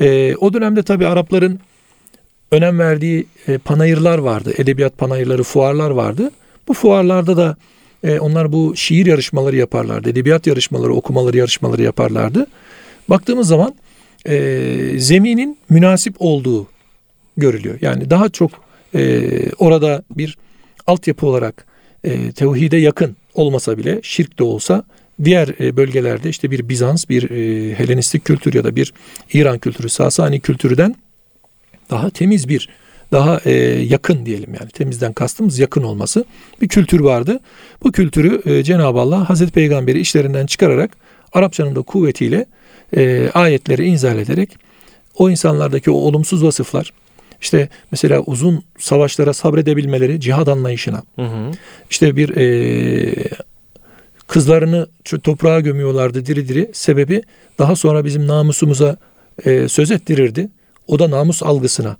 E, 0.00 0.36
o 0.36 0.52
dönemde 0.52 0.82
tabii 0.82 1.06
Arapların 1.06 1.60
önem 2.50 2.78
verdiği 2.78 3.26
e, 3.48 3.58
panayırlar 3.58 4.18
vardı. 4.18 4.54
Edebiyat 4.58 4.98
panayırları, 4.98 5.42
fuarlar 5.42 5.90
vardı. 5.90 6.30
Bu 6.72 6.76
fuarlarda 6.76 7.36
da 7.36 7.56
e, 8.04 8.18
onlar 8.18 8.52
bu 8.52 8.76
şiir 8.76 9.06
yarışmaları 9.06 9.56
yaparlardı. 9.56 10.10
Edebiyat 10.10 10.46
yarışmaları, 10.46 10.94
okumaları 10.94 11.36
yarışmaları 11.36 11.82
yaparlardı. 11.82 12.46
Baktığımız 13.08 13.48
zaman 13.48 13.74
e, 14.26 14.94
zeminin 14.96 15.58
münasip 15.68 16.14
olduğu 16.18 16.66
görülüyor. 17.36 17.78
Yani 17.80 18.10
daha 18.10 18.28
çok 18.28 18.50
e, 18.94 19.30
orada 19.58 20.02
bir 20.10 20.38
altyapı 20.86 21.26
olarak 21.26 21.66
e, 22.04 22.32
tevhide 22.32 22.76
yakın 22.76 23.16
olmasa 23.34 23.78
bile 23.78 24.00
şirk 24.02 24.38
de 24.38 24.44
olsa 24.44 24.84
diğer 25.24 25.48
e, 25.60 25.76
bölgelerde 25.76 26.28
işte 26.28 26.50
bir 26.50 26.68
Bizans, 26.68 27.08
bir 27.08 27.30
e, 27.30 27.74
Helenistik 27.74 28.24
kültür 28.24 28.54
ya 28.54 28.64
da 28.64 28.76
bir 28.76 28.92
İran 29.32 29.58
kültürü, 29.58 29.88
Sasani 29.88 30.40
kültürüden 30.40 30.94
daha 31.90 32.10
temiz 32.10 32.48
bir, 32.48 32.68
daha 33.12 33.40
e, 33.44 33.52
yakın 33.82 34.26
diyelim 34.26 34.54
yani 34.60 34.70
temizden 34.70 35.12
kastımız 35.12 35.58
yakın 35.58 35.82
olması 35.82 36.24
bir 36.60 36.68
kültür 36.68 37.00
vardı. 37.00 37.40
Bu 37.82 37.92
kültürü 37.92 38.64
Cenab-ı 38.64 39.00
Allah 39.00 39.30
Hazreti 39.30 39.52
Peygamber'i 39.52 40.00
işlerinden 40.00 40.46
çıkararak 40.46 40.96
Arapçanın 41.32 41.76
da 41.76 41.82
kuvvetiyle 41.82 42.46
ayetleri 43.34 43.86
inzal 43.86 44.18
ederek 44.18 44.56
o 45.18 45.30
insanlardaki 45.30 45.90
o 45.90 45.94
olumsuz 45.94 46.44
vasıflar 46.44 46.92
işte 47.40 47.68
mesela 47.90 48.20
uzun 48.20 48.62
savaşlara 48.78 49.32
sabredebilmeleri 49.32 50.20
cihad 50.20 50.46
anlayışına 50.46 51.02
hı 51.16 51.22
hı. 51.22 51.50
işte 51.90 52.16
bir 52.16 52.36
e, 52.36 53.30
Kızlarını 54.32 54.86
toprağa 55.22 55.60
gömüyorlardı 55.60 56.26
diri 56.26 56.48
diri. 56.48 56.70
Sebebi 56.72 57.22
daha 57.58 57.76
sonra 57.76 58.04
bizim 58.04 58.26
namusumuza 58.26 58.96
e, 59.44 59.68
söz 59.68 59.90
ettirirdi. 59.90 60.48
O 60.86 60.98
da 60.98 61.10
namus 61.10 61.42
algısına 61.42 61.96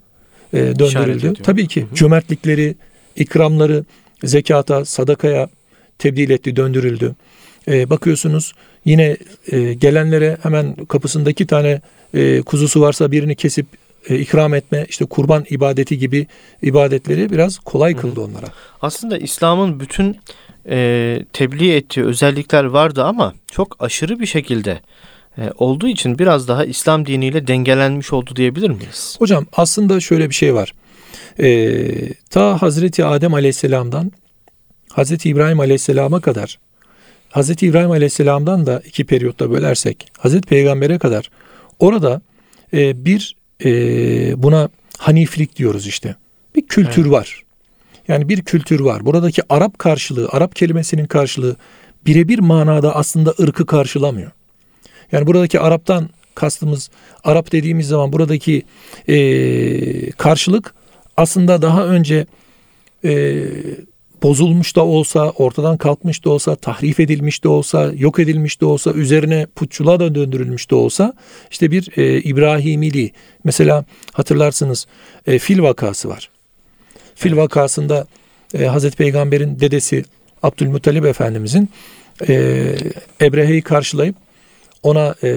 e, 0.53 0.79
döndürüldü. 0.79 1.33
Tabii 1.43 1.67
ki 1.67 1.81
hı 1.81 1.85
hı. 1.85 1.95
cömertlikleri, 1.95 2.75
ikramları 3.15 3.85
zekata, 4.23 4.85
sadakaya 4.85 5.49
tebdil 5.99 6.29
etti, 6.29 6.55
döndürüldü. 6.55 7.15
E, 7.67 7.89
bakıyorsunuz 7.89 8.53
yine 8.85 9.17
e, 9.51 9.73
gelenlere 9.73 10.37
hemen 10.43 10.75
kapısında 10.75 11.29
iki 11.29 11.47
tane 11.47 11.81
e, 12.13 12.41
kuzusu 12.41 12.81
varsa 12.81 13.11
birini 13.11 13.35
kesip 13.35 13.65
e, 14.09 14.19
ikram 14.19 14.53
etme, 14.53 14.85
işte 14.89 15.05
kurban 15.05 15.45
ibadeti 15.49 15.97
gibi 15.97 16.27
ibadetleri 16.61 17.31
biraz 17.31 17.59
kolay 17.59 17.95
kıldı 17.95 18.21
onlara. 18.21 18.47
Aslında 18.81 19.17
İslam'ın 19.17 19.79
bütün 19.79 20.17
e, 20.69 21.19
tebliğ 21.33 21.75
ettiği 21.75 22.03
özellikler 22.03 22.63
vardı 22.63 23.03
ama 23.03 23.33
çok 23.51 23.75
aşırı 23.79 24.19
bir 24.19 24.25
şekilde 24.25 24.79
olduğu 25.57 25.87
için 25.87 26.19
biraz 26.19 26.47
daha 26.47 26.65
İslam 26.65 27.05
diniyle 27.05 27.47
dengelenmiş 27.47 28.13
oldu 28.13 28.35
diyebilir 28.35 28.69
miyiz? 28.69 29.15
Hocam 29.19 29.45
aslında 29.53 29.99
şöyle 29.99 30.29
bir 30.29 30.35
şey 30.35 30.53
var. 30.53 30.73
E, 31.39 32.13
ta 32.29 32.61
Hazreti 32.61 33.05
Adem 33.05 33.33
Aleyhisselam'dan 33.33 34.11
Hazreti 34.91 35.29
İbrahim 35.29 35.59
Aleyhisselam'a 35.59 36.21
kadar 36.21 36.59
Hazreti 37.29 37.67
İbrahim 37.67 37.91
Aleyhisselam'dan 37.91 38.65
da 38.65 38.81
iki 38.85 39.05
periyotta 39.05 39.51
bölersek 39.51 40.07
Hazreti 40.17 40.47
Peygamber'e 40.47 40.99
kadar 40.99 41.29
orada 41.79 42.21
e, 42.73 43.05
bir 43.05 43.35
e, 43.65 43.71
buna 44.43 44.69
haniflik 44.97 45.55
diyoruz 45.55 45.87
işte. 45.87 46.15
Bir 46.55 46.67
kültür 46.67 47.01
evet. 47.01 47.11
var. 47.11 47.43
Yani 48.07 48.29
bir 48.29 48.41
kültür 48.41 48.79
var. 48.79 49.05
Buradaki 49.05 49.41
Arap 49.49 49.79
karşılığı, 49.79 50.29
Arap 50.31 50.55
kelimesinin 50.55 51.05
karşılığı 51.05 51.55
birebir 52.05 52.39
manada 52.39 52.95
aslında 52.95 53.33
ırkı 53.39 53.65
karşılamıyor. 53.65 54.31
Yani 55.13 55.27
buradaki 55.27 55.59
Arap'tan 55.59 56.09
kastımız 56.35 56.89
Arap 57.23 57.51
dediğimiz 57.51 57.87
zaman 57.87 58.13
buradaki 58.13 58.63
e, 59.09 60.11
karşılık 60.11 60.73
aslında 61.17 61.61
daha 61.61 61.85
önce 61.85 62.25
e, 63.05 63.43
bozulmuş 64.23 64.75
da 64.75 64.85
olsa, 64.85 65.29
ortadan 65.29 65.77
kalkmış 65.77 66.25
da 66.25 66.29
olsa, 66.29 66.55
tahrif 66.55 66.99
edilmiş 66.99 67.43
de 67.43 67.47
olsa, 67.47 67.91
yok 67.95 68.19
edilmiş 68.19 68.61
de 68.61 68.65
olsa, 68.65 68.91
üzerine 68.91 69.47
putçuluğa 69.55 69.99
da 69.99 70.15
döndürülmüş 70.15 70.71
de 70.71 70.75
olsa 70.75 71.13
işte 71.51 71.71
bir 71.71 71.97
e, 71.97 72.21
İbrahimili 72.21 73.11
mesela 73.43 73.85
hatırlarsınız 74.13 74.87
e, 75.27 75.39
fil 75.39 75.61
vakası 75.61 76.09
var. 76.09 76.29
Fil 77.15 77.37
vakasında 77.37 78.07
e, 78.53 78.65
Hazreti 78.65 78.97
Peygamber'in 78.97 79.59
dedesi 79.59 80.05
Abdülmuttalip 80.43 81.05
Efendimizin 81.05 81.69
e, 82.27 82.35
Ebrehe'yi 83.21 83.61
karşılayıp 83.61 84.15
ona 84.83 85.15
e, 85.23 85.35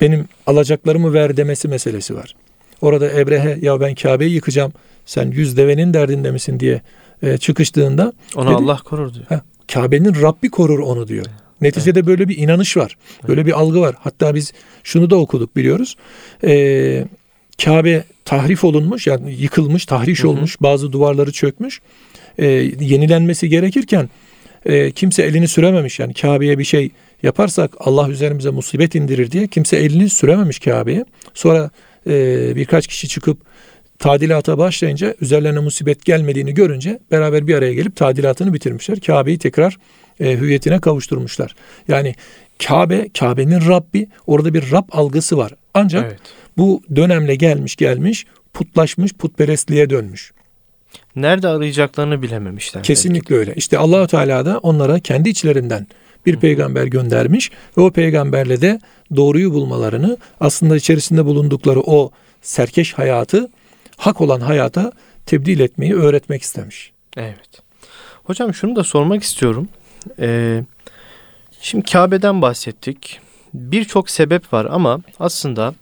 benim 0.00 0.28
alacaklarımı 0.46 1.12
ver 1.12 1.36
demesi 1.36 1.68
meselesi 1.68 2.14
var. 2.14 2.34
Orada 2.80 3.20
Ebrehe 3.20 3.58
ya 3.62 3.80
ben 3.80 3.94
Kabe'yi 3.94 4.34
yıkacağım 4.34 4.72
sen 5.06 5.30
yüz 5.30 5.56
devenin 5.56 5.94
derdinde 5.94 6.30
misin 6.30 6.60
diye 6.60 6.82
e, 7.22 7.38
çıkıştığında 7.38 8.12
onu 8.36 8.46
dedi, 8.46 8.54
Allah 8.54 8.80
korur 8.84 9.14
diyor. 9.14 9.40
Kabe'nin 9.72 10.22
Rabbi 10.22 10.50
korur 10.50 10.78
onu 10.78 11.08
diyor. 11.08 11.26
Neticede 11.60 11.98
evet. 11.98 12.08
böyle 12.08 12.28
bir 12.28 12.36
inanış 12.36 12.76
var. 12.76 12.96
Böyle 13.28 13.46
bir 13.46 13.52
algı 13.52 13.80
var. 13.80 13.94
Hatta 13.98 14.34
biz 14.34 14.52
şunu 14.84 15.10
da 15.10 15.16
okuduk 15.16 15.56
biliyoruz. 15.56 15.96
Ee, 16.44 17.04
Kabe 17.64 18.04
tahrif 18.24 18.64
olunmuş 18.64 19.06
yani 19.06 19.34
yıkılmış, 19.34 19.86
tahriş 19.86 20.20
hı 20.20 20.22
hı. 20.22 20.28
olmuş, 20.28 20.56
bazı 20.60 20.92
duvarları 20.92 21.32
çökmüş. 21.32 21.80
E, 22.38 22.46
yenilenmesi 22.80 23.48
gerekirken 23.48 24.10
e, 24.66 24.90
kimse 24.90 25.22
elini 25.22 25.48
sürememiş 25.48 25.98
yani 25.98 26.14
Kabe'ye 26.14 26.58
bir 26.58 26.64
şey 26.64 26.90
yaparsak 27.22 27.74
Allah 27.78 28.08
üzerimize 28.08 28.50
musibet 28.50 28.94
indirir 28.94 29.30
diye 29.30 29.46
kimse 29.46 29.76
elini 29.76 30.10
sürememiş 30.10 30.58
Kabe'ye. 30.58 31.04
Sonra 31.34 31.70
e, 32.06 32.56
birkaç 32.56 32.86
kişi 32.86 33.08
çıkıp 33.08 33.38
tadilata 33.98 34.58
başlayınca 34.58 35.14
üzerlerine 35.20 35.58
musibet 35.58 36.04
gelmediğini 36.04 36.54
görünce 36.54 36.98
beraber 37.10 37.46
bir 37.46 37.54
araya 37.54 37.74
gelip 37.74 37.96
tadilatını 37.96 38.54
bitirmişler. 38.54 39.00
Kabe'yi 39.00 39.38
tekrar 39.38 39.78
e, 40.20 40.32
hüviyetine 40.32 40.80
kavuşturmuşlar. 40.80 41.54
Yani 41.88 42.14
Kabe, 42.66 43.08
Kabe'nin 43.18 43.68
Rabbi 43.68 44.08
orada 44.26 44.54
bir 44.54 44.72
Rab 44.72 44.88
algısı 44.92 45.38
var. 45.38 45.52
Ancak 45.74 46.04
evet. 46.04 46.20
bu 46.56 46.82
dönemle 46.96 47.34
gelmiş 47.34 47.76
gelmiş 47.76 48.26
putlaşmış 48.52 49.12
putperestliğe 49.12 49.90
dönmüş. 49.90 50.32
Nerede 51.16 51.48
arayacaklarını 51.48 52.22
bilememişler. 52.22 52.82
Kesinlikle 52.82 53.34
belki. 53.34 53.34
öyle. 53.34 53.54
İşte 53.54 53.78
Allahu 53.78 54.06
Teala 54.06 54.46
da 54.46 54.58
onlara 54.58 54.98
kendi 54.98 55.28
içlerinden 55.28 55.86
bir 56.26 56.36
peygamber 56.36 56.86
göndermiş 56.86 57.50
ve 57.76 57.82
o 57.82 57.90
peygamberle 57.90 58.60
de 58.60 58.80
doğruyu 59.16 59.52
bulmalarını 59.52 60.16
aslında 60.40 60.76
içerisinde 60.76 61.24
bulundukları 61.24 61.80
o 61.80 62.10
serkeş 62.42 62.92
hayatı 62.92 63.48
hak 63.96 64.20
olan 64.20 64.40
hayata 64.40 64.92
tebdil 65.26 65.60
etmeyi 65.60 65.94
öğretmek 65.94 66.42
istemiş. 66.42 66.92
Evet. 67.16 67.62
Hocam 68.24 68.54
şunu 68.54 68.76
da 68.76 68.84
sormak 68.84 69.22
istiyorum. 69.22 69.68
Ee, 70.18 70.64
şimdi 71.60 71.90
Kabe'den 71.90 72.42
bahsettik. 72.42 73.20
Birçok 73.54 74.10
sebep 74.10 74.52
var 74.52 74.66
ama 74.70 75.00
aslında 75.18 75.74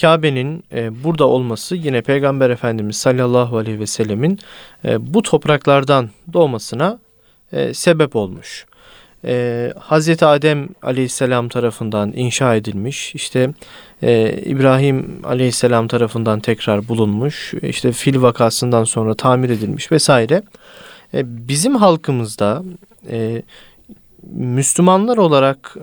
Kabe'nin 0.00 0.64
e, 0.72 1.04
burada 1.04 1.26
olması 1.26 1.76
yine 1.76 2.02
Peygamber 2.02 2.50
Efendimiz 2.50 2.96
sallallahu 2.96 3.58
aleyhi 3.58 3.80
ve 3.80 3.86
sellemin 3.86 4.38
e, 4.84 5.14
bu 5.14 5.22
topraklardan 5.22 6.10
doğmasına 6.32 6.98
e, 7.52 7.74
sebep 7.74 8.16
olmuş. 8.16 8.66
E, 9.24 9.72
Hazreti 9.78 10.26
Adem 10.26 10.68
aleyhisselam 10.82 11.48
tarafından 11.48 12.12
inşa 12.16 12.54
edilmiş. 12.54 13.14
İşte 13.14 13.50
e, 14.02 14.42
İbrahim 14.44 15.20
aleyhisselam 15.24 15.88
tarafından 15.88 16.40
tekrar 16.40 16.88
bulunmuş. 16.88 17.54
İşte 17.62 17.92
fil 17.92 18.22
vakasından 18.22 18.84
sonra 18.84 19.14
tamir 19.14 19.50
edilmiş 19.50 19.92
vesaire. 19.92 20.42
E, 21.14 21.48
bizim 21.48 21.76
halkımızda 21.76 22.62
e, 23.10 23.42
Müslümanlar 24.32 25.16
olarak 25.16 25.76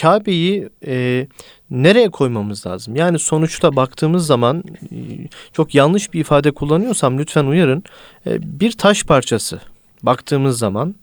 Kabe'yi 0.00 0.68
e, 0.86 1.26
nereye 1.70 2.10
koymamız 2.10 2.66
lazım? 2.66 2.96
Yani 2.96 3.18
sonuçta 3.18 3.76
baktığımız 3.76 4.26
zaman 4.26 4.64
e, 4.92 4.96
çok 5.52 5.74
yanlış 5.74 6.14
bir 6.14 6.20
ifade 6.20 6.50
kullanıyorsam 6.50 7.18
lütfen 7.18 7.44
uyarın. 7.44 7.84
E, 8.26 8.60
bir 8.60 8.72
taş 8.72 9.04
parçası 9.04 9.60
baktığımız 10.02 10.58
zaman 10.58 10.94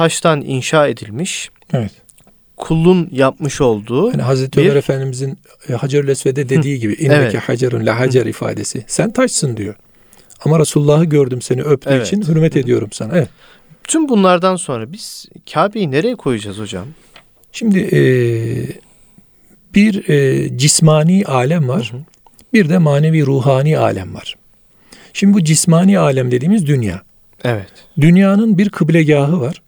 taştan 0.00 0.40
inşa 0.40 0.88
edilmiş. 0.88 1.50
Evet. 1.72 1.90
Kulun 2.56 3.08
yapmış 3.12 3.60
olduğu 3.60 4.10
yani 4.10 4.22
Hazreti 4.22 4.60
bir... 4.60 4.64
Ömer 4.64 4.76
Efendimizin 4.76 5.38
e, 5.68 5.72
Hacer-ül 5.72 6.10
Esved'e 6.10 6.48
dediği 6.48 6.74
Hı. 6.74 6.78
gibi 6.78 6.92
inneke 6.92 7.14
evet. 7.14 7.36
hacerun 7.36 7.86
la 7.86 8.00
hacer 8.00 8.26
ifadesi. 8.26 8.84
Sen 8.86 9.12
taşsın 9.12 9.56
diyor. 9.56 9.74
Ama 10.44 10.58
Resulullah'ı 10.58 11.04
gördüm 11.04 11.42
seni 11.42 11.62
öptüğü 11.62 11.90
evet. 11.90 12.06
için 12.06 12.22
hürmet 12.22 12.56
ediyorum 12.56 12.88
sana. 12.92 13.12
Evet. 13.12 13.28
Tüm 13.84 14.08
bunlardan 14.08 14.56
sonra 14.56 14.92
biz 14.92 15.26
Kabe'yi 15.52 15.90
nereye 15.90 16.14
koyacağız 16.14 16.58
hocam? 16.58 16.86
Şimdi 17.52 17.78
e, 17.78 18.00
bir 19.74 20.08
e, 20.08 20.58
cismani 20.58 21.24
alem 21.24 21.68
var. 21.68 21.92
Hı 21.92 21.96
hı. 21.96 22.00
Bir 22.52 22.68
de 22.68 22.78
manevi 22.78 23.26
ruhani 23.26 23.78
alem 23.78 24.14
var. 24.14 24.36
Şimdi 25.12 25.34
bu 25.34 25.44
cismani 25.44 25.98
alem 25.98 26.30
dediğimiz 26.30 26.66
dünya. 26.66 27.02
Evet. 27.44 27.72
Dünyanın 28.00 28.58
bir 28.58 28.68
kıblegahı 28.68 29.40
var. 29.40 29.62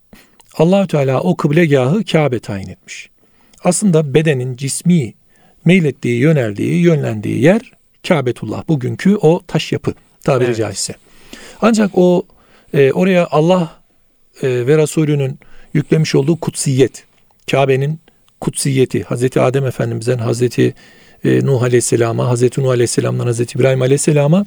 Allahü 0.54 0.86
Teala 0.86 1.20
o 1.20 1.36
kıblegahı 1.36 2.04
Kabe 2.04 2.38
tayin 2.38 2.68
etmiş. 2.68 3.10
Aslında 3.64 4.14
bedenin 4.14 4.56
cismi 4.56 5.14
meylettiği, 5.64 6.20
yöneldiği, 6.20 6.82
yönlendiği 6.82 7.42
yer 7.42 7.72
Kabetullah. 8.08 8.68
Bugünkü 8.68 9.16
o 9.16 9.40
taş 9.46 9.72
yapı 9.72 9.94
tabiri 10.24 10.46
evet. 10.46 10.56
caizse. 10.56 10.94
Ancak 11.62 11.90
o 11.94 12.26
e, 12.74 12.92
oraya 12.92 13.28
Allah 13.30 13.80
e, 14.42 14.66
ve 14.66 14.78
Resulünün 14.78 15.38
yüklemiş 15.74 16.14
olduğu 16.14 16.36
kutsiyet, 16.36 17.04
Kabe'nin 17.50 18.00
kutsiyeti, 18.40 19.02
Hazreti 19.02 19.40
Adem 19.40 19.66
Efendimiz'den 19.66 20.18
Hazreti 20.18 20.74
e, 21.24 21.46
Nuh 21.46 21.62
Aleyhisselam'a, 21.62 22.28
Hazreti 22.28 22.62
Nuh 22.62 22.70
Aleyhisselam'dan 22.70 23.26
Hazreti 23.26 23.58
İbrahim 23.58 23.82
Aleyhisselam'a 23.82 24.46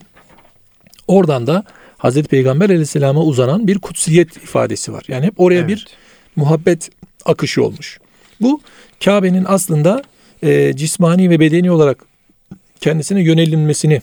oradan 1.08 1.48
da 1.48 1.63
Hazreti 1.97 2.27
Peygamber 2.27 2.69
Aleyhisselam'a 2.69 3.23
uzanan 3.23 3.67
bir 3.67 3.79
kutsiyet 3.79 4.38
ifadesi 4.38 4.93
var. 4.93 5.03
Yani 5.08 5.25
hep 5.25 5.39
oraya 5.39 5.60
evet. 5.60 5.69
bir 5.69 5.88
muhabbet 6.36 6.89
akışı 7.25 7.63
olmuş. 7.63 7.99
Bu 8.41 8.62
Kabe'nin 9.05 9.45
aslında 9.47 10.03
e, 10.43 10.73
cismani 10.75 11.29
ve 11.29 11.39
bedeni 11.39 11.71
olarak 11.71 12.05
kendisine 12.79 13.21
yönelinmesini 13.21 14.01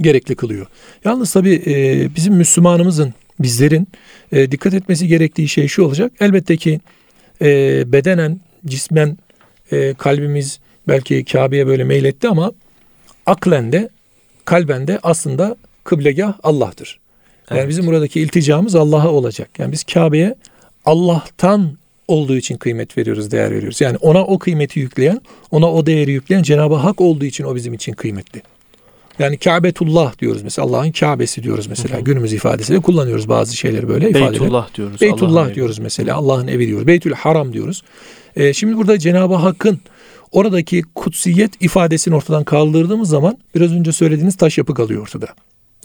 gerekli 0.00 0.34
kılıyor. 0.34 0.66
Yalnız 1.04 1.32
tabi 1.32 1.62
e, 1.66 2.08
bizim 2.16 2.34
Müslümanımızın, 2.34 3.14
bizlerin 3.40 3.88
e, 4.32 4.50
dikkat 4.50 4.74
etmesi 4.74 5.08
gerektiği 5.08 5.48
şey 5.48 5.68
şu 5.68 5.82
olacak. 5.82 6.12
Elbette 6.20 6.56
ki 6.56 6.80
e, 7.42 7.82
bedenen, 7.92 8.40
cismen 8.66 9.18
e, 9.72 9.94
kalbimiz 9.94 10.60
belki 10.88 11.24
Kabe'ye 11.24 11.66
böyle 11.66 11.84
meyletti 11.84 12.28
ama 12.28 12.52
aklen 13.26 13.72
de 13.72 13.88
kalben 14.44 14.86
de 14.86 14.98
aslında 15.02 15.56
kıblegah 15.84 16.34
Allah'tır. 16.42 17.03
Yani 17.50 17.58
evet. 17.58 17.68
bizim 17.68 17.86
buradaki 17.86 18.20
ilticamız 18.20 18.74
Allah'a 18.74 19.08
olacak. 19.08 19.48
Yani 19.58 19.72
biz 19.72 19.84
Kabe'ye 19.84 20.34
Allah'tan 20.84 21.78
olduğu 22.08 22.36
için 22.36 22.56
kıymet 22.56 22.98
veriyoruz, 22.98 23.30
değer 23.30 23.50
veriyoruz. 23.50 23.80
Yani 23.80 23.96
ona 23.96 24.24
o 24.24 24.38
kıymeti 24.38 24.80
yükleyen, 24.80 25.20
ona 25.50 25.72
o 25.72 25.86
değeri 25.86 26.12
yükleyen 26.12 26.42
Cenab-ı 26.42 26.74
Hak 26.74 27.00
olduğu 27.00 27.24
için 27.24 27.44
o 27.44 27.54
bizim 27.54 27.74
için 27.74 27.92
kıymetli. 27.92 28.42
Yani 29.18 29.36
Kâbetullah 29.36 30.18
diyoruz 30.18 30.42
mesela. 30.42 30.68
Allah'ın 30.68 30.92
Kâbesi 30.92 31.42
diyoruz 31.42 31.66
mesela. 31.66 31.96
Hı 31.96 32.00
hı. 32.00 32.04
Günümüz 32.04 32.32
ifadesiyle 32.32 32.80
kullanıyoruz 32.80 33.28
bazı 33.28 33.56
şeyleri 33.56 33.88
böyle 33.88 34.10
ifadeler. 34.10 34.32
Beytullah 34.32 34.74
diyoruz. 34.74 35.00
Beytullah 35.00 35.54
diyoruz 35.54 35.78
evi. 35.78 35.82
mesela. 35.82 36.16
Allah'ın 36.16 36.48
evi 36.48 36.66
diyoruz. 36.66 36.86
Beytül 36.86 37.12
Haram 37.12 37.52
diyoruz. 37.52 37.82
Ee, 38.36 38.52
şimdi 38.52 38.76
burada 38.76 38.98
Cenab-ı 38.98 39.34
Hakk'ın 39.34 39.80
oradaki 40.32 40.82
kutsiyet 40.94 41.62
ifadesini 41.62 42.14
ortadan 42.14 42.44
kaldırdığımız 42.44 43.08
zaman 43.08 43.38
biraz 43.54 43.72
önce 43.72 43.92
söylediğiniz 43.92 44.36
taş 44.36 44.58
yapı 44.58 44.74
kalıyor 44.74 45.02
ortada. 45.02 45.26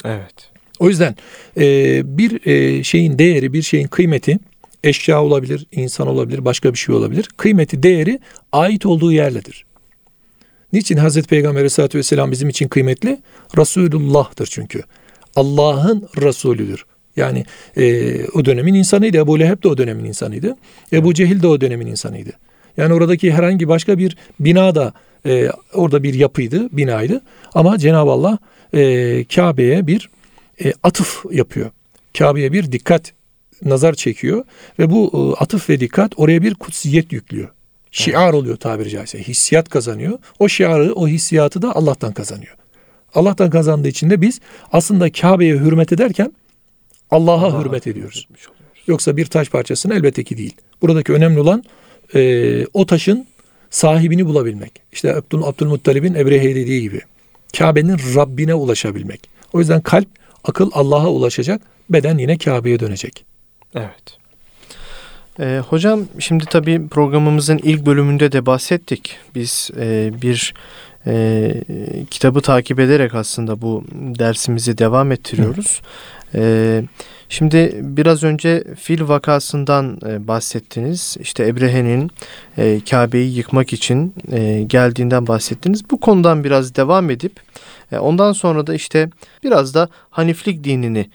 Evet. 0.06 0.52
O 0.80 0.90
yüzden 0.90 1.16
e, 1.58 2.02
bir 2.18 2.48
e, 2.48 2.84
şeyin 2.84 3.20
değeri, 3.20 3.54
bir 3.54 3.62
şeyin 3.62 3.88
kıymeti 3.88 4.40
eşya 4.84 5.24
olabilir, 5.24 5.66
insan 5.72 6.08
olabilir, 6.08 6.46
başka 6.46 6.74
bir 6.74 6.78
şey 6.78 6.96
olabilir. 6.96 7.30
Kıymeti, 7.38 7.84
değeri 7.84 8.20
ait 8.52 8.86
olduğu 8.86 9.12
yerledir. 9.12 9.66
Niçin 10.74 10.98
Hazreti 10.98 11.28
Peygamber 11.28 11.60
Aleyhisselatü 11.60 11.98
Vesselam 11.98 12.32
bizim 12.32 12.50
için 12.50 12.68
kıymetli? 12.68 13.20
Resulullah'tır 13.58 14.48
çünkü. 14.48 14.84
Allah'ın 15.36 16.10
Resulüdür. 16.22 16.86
Yani 17.16 17.46
e, 17.78 18.26
o 18.26 18.46
dönemin 18.46 18.74
insanıydı. 18.74 19.18
Ebu 19.18 19.40
Leheb 19.40 19.64
de 19.64 19.68
o 19.68 19.78
dönemin 19.78 20.06
insanıydı. 20.06 20.56
Ebu 20.94 21.14
Cehil 21.14 21.42
de 21.42 21.48
o 21.48 21.62
dönemin 21.62 21.88
insanıydı. 21.88 22.32
Yani 22.78 22.94
oradaki 22.94 23.32
herhangi 23.32 23.68
başka 23.68 23.98
bir 23.98 24.18
bina 24.40 24.76
da 24.76 24.94
e, 25.26 25.50
orada 25.74 26.04
bir 26.04 26.14
yapıydı, 26.14 26.70
binaydı. 26.72 27.22
Ama 27.54 27.78
Cenab-ı 27.78 28.12
Allah 28.12 28.38
e, 28.74 29.26
Kabe'ye 29.36 29.88
bir 29.88 30.10
e, 30.64 30.74
atıf 30.84 31.26
yapıyor. 31.32 31.72
Kabe'ye 32.18 32.52
bir 32.52 32.72
dikkat 32.72 33.14
nazar 33.66 33.94
çekiyor 33.94 34.44
ve 34.80 34.92
bu 34.92 35.12
e, 35.14 35.44
atıf 35.44 35.70
ve 35.70 35.80
dikkat 35.80 36.12
oraya 36.18 36.42
bir 36.42 36.56
kutsiyet 36.56 37.12
yüklüyor. 37.12 37.50
Şiar 37.92 38.34
oluyor 38.34 38.58
tabiri 38.58 38.90
caizse. 38.90 39.24
Hissiyat 39.24 39.70
kazanıyor. 39.70 40.20
O 40.40 40.50
şiarı, 40.50 40.94
o 40.94 41.08
hissiyatı 41.08 41.62
da 41.62 41.76
Allah'tan 41.76 42.14
kazanıyor. 42.14 42.56
Allah'tan 43.14 43.50
kazandığı 43.50 43.88
için 43.88 44.10
de 44.10 44.22
biz 44.22 44.40
aslında 44.72 45.12
Kabe'ye 45.12 45.54
hürmet 45.54 45.94
ederken 45.94 46.34
Allah'a 47.12 47.46
Allah 47.46 47.64
hürmet 47.64 47.88
ediyoruz. 47.88 48.28
Yoksa 48.88 49.18
bir 49.18 49.26
taş 49.26 49.50
parçasını 49.50 49.96
elbette 49.96 50.24
ki 50.24 50.38
değil. 50.38 50.56
Buradaki 50.82 51.14
önemli 51.14 51.40
olan 51.40 51.64
e, 52.16 52.66
o 52.74 52.86
taşın 52.86 53.28
sahibini 53.70 54.26
bulabilmek. 54.26 54.72
İşte 54.92 55.16
Abdül, 55.16 55.44
Abdülmuttalib'in 55.44 56.14
Ebrehe 56.14 56.56
dediği 56.56 56.82
gibi. 56.82 57.02
Kabe'nin 57.58 57.98
Rabbine 58.16 58.54
ulaşabilmek. 58.54 59.30
O 59.54 59.60
yüzden 59.60 59.82
kalp, 59.82 60.08
akıl 60.44 60.72
Allah'a 60.74 61.08
ulaşacak, 61.08 61.62
beden 61.90 62.18
yine 62.18 62.38
Kabe'ye 62.38 62.80
dönecek. 62.80 63.26
Evet. 63.76 64.20
Ee, 65.40 65.62
hocam 65.70 66.06
şimdi 66.20 66.46
tabii 66.46 66.88
programımızın 66.88 67.58
ilk 67.58 67.86
bölümünde 67.86 68.32
de 68.32 68.46
bahsettik. 68.46 69.18
Biz 69.36 69.72
e, 69.78 70.12
bir 70.22 70.54
e, 71.08 71.54
kitabı 72.10 72.42
takip 72.42 72.80
ederek 72.80 73.16
aslında 73.16 73.62
bu 73.62 73.84
dersimizi 73.92 74.78
devam 74.78 75.12
ettiriyoruz. 75.12 75.82
E, 76.36 76.84
şimdi 77.30 77.76
biraz 77.82 78.24
önce 78.24 78.64
fil 78.80 79.08
vakasından 79.08 80.00
e, 80.08 80.28
bahsettiniz. 80.28 81.18
İşte 81.20 81.48
Ebrehe'nin 81.48 82.12
e, 82.58 82.80
Kabe'yi 82.90 83.36
yıkmak 83.36 83.74
için 83.74 84.14
e, 84.32 84.64
geldiğinden 84.68 85.28
bahsettiniz. 85.28 85.90
Bu 85.92 86.00
konudan 86.00 86.44
biraz 86.44 86.76
devam 86.76 87.10
edip 87.10 87.40
ondan 88.00 88.34
sonra 88.34 88.68
da 88.68 88.74
işte 88.74 89.10
biraz 89.44 89.74
da 89.74 89.90
Haniflik 90.10 90.64
dinini 90.64 91.10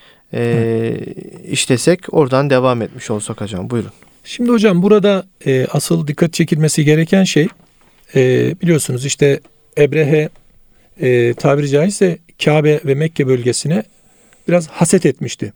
işlesek 1.49 2.15
oradan 2.15 2.51
devam 2.51 2.83
etmiş 2.83 3.11
olsak 3.11 3.41
hocam 3.41 3.71
buyurun. 3.71 3.91
Şimdi 4.25 4.51
hocam 4.51 4.83
burada 4.83 5.27
asıl 5.71 6.07
dikkat 6.07 6.33
çekilmesi 6.33 6.85
gereken 6.85 7.25
şey 7.25 7.49
biliyorsunuz 8.63 9.07
işte 9.07 9.41
Ebrehe 9.79 10.29
e, 11.01 11.35
tabiri 11.35 11.69
caizse 11.69 12.19
Kabe 12.45 12.81
ve 12.85 12.95
Mekke 12.95 13.27
bölgesine 13.27 13.83
biraz 14.49 14.67
haset 14.67 15.07
etmişti. 15.07 15.53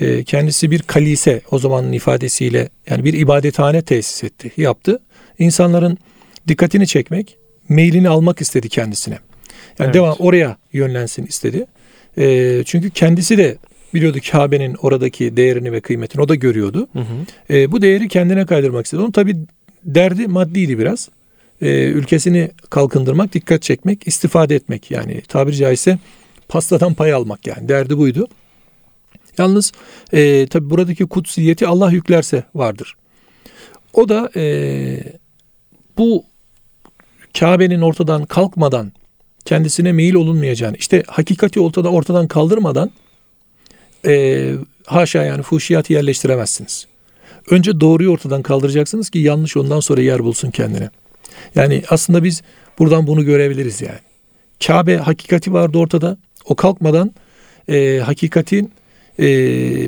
E, 0.00 0.24
kendisi 0.24 0.70
bir 0.70 0.82
kalise 0.82 1.40
o 1.50 1.58
zamanın 1.58 1.92
ifadesiyle 1.92 2.68
yani 2.90 3.04
bir 3.04 3.12
ibadethane 3.12 3.82
tesis 3.82 4.24
etti, 4.24 4.52
yaptı. 4.56 5.00
İnsanların 5.38 5.98
dikkatini 6.48 6.86
çekmek, 6.86 7.36
meylini 7.68 8.08
almak 8.08 8.40
istedi 8.40 8.68
kendisine. 8.68 9.18
Yani 9.78 9.86
evet. 9.86 9.94
devam 9.94 10.16
oraya 10.18 10.56
yönlensin 10.72 11.26
istedi. 11.26 11.66
E, 12.18 12.62
çünkü 12.66 12.90
kendisi 12.90 13.38
de 13.38 13.56
biliyordu 13.94 14.18
Kabe'nin 14.30 14.74
oradaki 14.74 15.36
değerini 15.36 15.72
ve 15.72 15.80
kıymetini 15.80 16.22
o 16.22 16.28
da 16.28 16.34
görüyordu. 16.34 16.88
Hı 16.92 16.98
hı. 16.98 17.54
E, 17.54 17.72
bu 17.72 17.82
değeri 17.82 18.08
kendine 18.08 18.46
kaydırmak 18.46 18.84
istedi. 18.84 19.02
Onun 19.02 19.10
tabi 19.10 19.36
derdi 19.84 20.26
maddiydi 20.26 20.78
biraz. 20.78 21.08
E, 21.64 21.84
ülkesini 21.84 22.50
kalkındırmak, 22.70 23.32
dikkat 23.32 23.62
çekmek, 23.62 24.08
istifade 24.08 24.54
etmek 24.54 24.90
yani 24.90 25.20
tabiri 25.20 25.56
caizse 25.56 25.98
pastadan 26.48 26.94
pay 26.94 27.12
almak 27.12 27.46
yani 27.46 27.68
derdi 27.68 27.98
buydu. 27.98 28.28
Yalnız 29.38 29.72
e, 30.12 30.46
tabi 30.46 30.70
buradaki 30.70 31.06
kutsiyeti 31.06 31.66
Allah 31.66 31.90
yüklerse 31.90 32.44
vardır. 32.54 32.94
O 33.92 34.08
da 34.08 34.30
e, 34.36 34.44
bu 35.98 36.24
Kabe'nin 37.38 37.80
ortadan 37.80 38.24
kalkmadan 38.24 38.92
kendisine 39.44 39.92
meyil 39.92 40.14
olunmayacağını 40.14 40.76
işte 40.76 41.02
hakikati 41.06 41.60
ortada 41.60 41.88
ortadan 41.88 42.28
kaldırmadan 42.28 42.90
e, 44.06 44.54
haşa 44.86 45.24
yani 45.24 45.42
fuhşiyatı 45.42 45.92
yerleştiremezsiniz. 45.92 46.86
Önce 47.50 47.80
doğruyu 47.80 48.10
ortadan 48.10 48.42
kaldıracaksınız 48.42 49.10
ki 49.10 49.18
yanlış 49.18 49.56
ondan 49.56 49.80
sonra 49.80 50.00
yer 50.02 50.24
bulsun 50.24 50.50
kendine. 50.50 50.90
Yani 51.54 51.82
aslında 51.88 52.24
biz 52.24 52.42
buradan 52.78 53.06
bunu 53.06 53.24
görebiliriz 53.24 53.82
yani. 53.82 53.98
Kabe 54.66 54.96
hakikati 54.96 55.52
vardı 55.52 55.78
ortada. 55.78 56.16
O 56.44 56.54
kalkmadan 56.54 57.14
e, 57.68 58.00
hakikatin 58.04 58.72
e, 59.18 59.26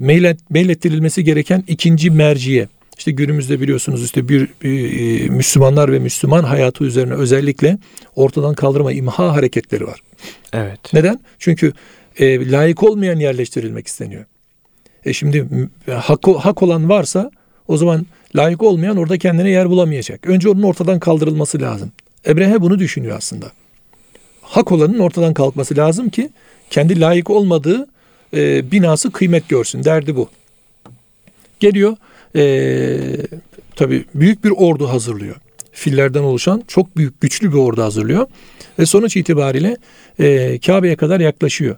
meylet, 0.00 0.50
meylettirilmesi 0.50 1.24
gereken 1.24 1.64
ikinci 1.68 2.10
merciye. 2.10 2.68
İşte 2.98 3.10
günümüzde 3.10 3.60
biliyorsunuz 3.60 4.04
işte 4.04 4.28
bir, 4.28 4.48
bir 4.62 5.24
e, 5.24 5.28
Müslümanlar 5.28 5.92
ve 5.92 5.98
Müslüman 5.98 6.44
hayatı 6.44 6.84
üzerine 6.84 7.14
özellikle 7.14 7.78
ortadan 8.16 8.54
kaldırma 8.54 8.92
imha 8.92 9.32
hareketleri 9.32 9.86
var. 9.86 10.00
Evet. 10.52 10.80
Neden? 10.92 11.20
Çünkü 11.38 11.72
e, 12.18 12.50
layık 12.50 12.82
olmayan 12.82 13.18
yerleştirilmek 13.18 13.86
isteniyor. 13.86 14.24
E 15.04 15.12
şimdi 15.12 15.48
hak, 15.92 16.28
hak 16.28 16.62
olan 16.62 16.88
varsa 16.88 17.30
o 17.68 17.76
zaman 17.76 18.06
layık 18.36 18.62
olmayan 18.62 18.96
orada 18.96 19.18
kendine 19.18 19.50
yer 19.50 19.70
bulamayacak. 19.70 20.26
Önce 20.26 20.48
onun 20.48 20.62
ortadan 20.62 20.98
kaldırılması 20.98 21.60
lazım. 21.60 21.92
Ebrehe 22.26 22.60
bunu 22.60 22.78
düşünüyor 22.78 23.16
aslında. 23.16 23.46
Hak 24.42 24.72
olanın 24.72 24.98
ortadan 24.98 25.34
kalkması 25.34 25.76
lazım 25.76 26.08
ki 26.08 26.30
kendi 26.70 27.00
layık 27.00 27.30
olmadığı 27.30 27.86
e, 28.34 28.70
binası 28.70 29.12
kıymet 29.12 29.48
görsün. 29.48 29.84
Derdi 29.84 30.16
bu. 30.16 30.28
Geliyor 31.60 31.96
e, 32.36 32.98
tabi 33.76 34.04
büyük 34.14 34.44
bir 34.44 34.50
ordu 34.50 34.88
hazırlıyor. 34.88 35.36
Fillerden 35.72 36.22
oluşan 36.22 36.62
çok 36.68 36.96
büyük 36.96 37.20
güçlü 37.20 37.52
bir 37.52 37.58
ordu 37.58 37.82
hazırlıyor. 37.82 38.26
Ve 38.78 38.86
sonuç 38.86 39.16
itibariyle 39.16 39.76
e, 40.18 40.58
Kabe'ye 40.58 40.96
kadar 40.96 41.20
yaklaşıyor. 41.20 41.76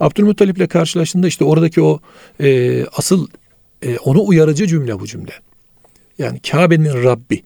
Abdülmuttalip'le 0.00 0.68
karşılaştığında 0.68 1.28
işte 1.28 1.44
oradaki 1.44 1.82
o 1.82 2.00
e, 2.40 2.84
asıl 2.86 3.26
e, 3.82 3.98
onu 3.98 4.26
uyarıcı 4.26 4.66
cümle 4.66 5.00
bu 5.00 5.06
cümle. 5.06 5.32
Yani 6.18 6.40
Kabe'nin 6.50 7.04
Rabbi. 7.04 7.42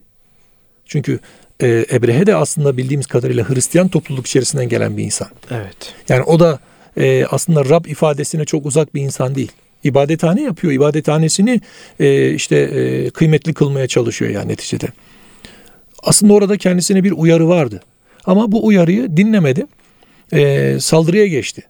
Çünkü 0.85 1.19
e, 1.59 1.85
Ebrehe 1.91 2.25
de 2.25 2.35
aslında 2.35 2.77
bildiğimiz 2.77 3.07
kadarıyla 3.07 3.49
Hristiyan 3.49 3.87
topluluk 3.87 4.27
içerisinden 4.27 4.69
gelen 4.69 4.97
bir 4.97 5.03
insan. 5.03 5.27
Evet. 5.51 5.93
Yani 6.09 6.23
o 6.23 6.39
da 6.39 6.59
e, 6.97 7.25
aslında 7.25 7.65
Rab 7.65 7.85
ifadesine 7.85 8.45
çok 8.45 8.65
uzak 8.65 8.95
bir 8.95 9.01
insan 9.01 9.35
değil. 9.35 9.51
İbadethane 9.83 10.41
yapıyor. 10.41 10.73
İbadethanesini 10.73 11.61
e, 11.99 12.33
işte 12.33 12.55
e, 12.55 13.09
kıymetli 13.09 13.53
kılmaya 13.53 13.87
çalışıyor 13.87 14.31
yani 14.31 14.47
neticede. 14.51 14.87
Aslında 16.03 16.33
orada 16.33 16.57
kendisine 16.57 17.03
bir 17.03 17.11
uyarı 17.11 17.47
vardı. 17.47 17.81
Ama 18.25 18.51
bu 18.51 18.65
uyarıyı 18.65 19.17
dinlemedi. 19.17 19.65
E, 20.33 20.77
saldırıya 20.79 21.27
geçti. 21.27 21.63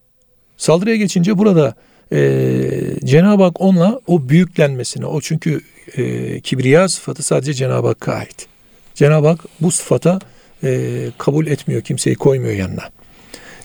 Saldırıya 0.58 0.96
geçince 0.96 1.38
burada 1.38 1.76
e, 2.14 2.72
Cenab-ı 3.04 3.44
Hak 3.44 3.62
onunla 3.62 4.00
o 4.08 4.30
büyüklenmesine, 4.30 5.06
o 5.06 5.22
çünkü 5.22 5.62
e, 5.98 6.40
kibriya 6.40 6.90
sıfatı 6.90 7.24
sadece 7.24 7.54
Cenab-ı 7.54 7.88
Hakk'a 7.88 8.14
ait. 8.14 8.48
Cenab-ı 8.96 9.28
Hak 9.28 9.46
bu 9.62 9.72
sıfata 9.72 10.20
e, 10.64 11.10
kabul 11.18 11.48
etmiyor, 11.48 11.82
kimseyi 11.82 12.16
koymuyor 12.16 12.54
yanına. 12.54 12.84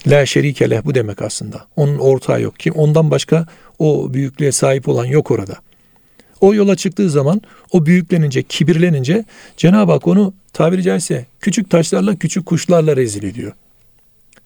La 0.07 0.25
şerike 0.25 0.69
leh 0.69 0.81
bu 0.85 0.95
demek 0.95 1.21
aslında. 1.21 1.65
Onun 1.75 1.97
ortağı 1.97 2.41
yok. 2.41 2.59
Kim 2.59 2.73
ondan 2.73 3.11
başka 3.11 3.45
o 3.79 4.13
büyüklüğe 4.13 4.51
sahip 4.51 4.87
olan 4.87 5.05
yok 5.05 5.31
orada. 5.31 5.55
O 6.41 6.53
yola 6.53 6.75
çıktığı 6.75 7.09
zaman 7.09 7.41
o 7.71 7.85
büyüklenince, 7.85 8.43
kibirlenince 8.43 9.25
Cenab-ı 9.57 9.91
Hak 9.91 10.07
onu 10.07 10.33
tabiri 10.53 10.83
caizse 10.83 11.25
küçük 11.39 11.69
taşlarla, 11.69 12.15
küçük 12.15 12.45
kuşlarla 12.45 12.95
rezil 12.95 13.23
ediyor. 13.23 13.51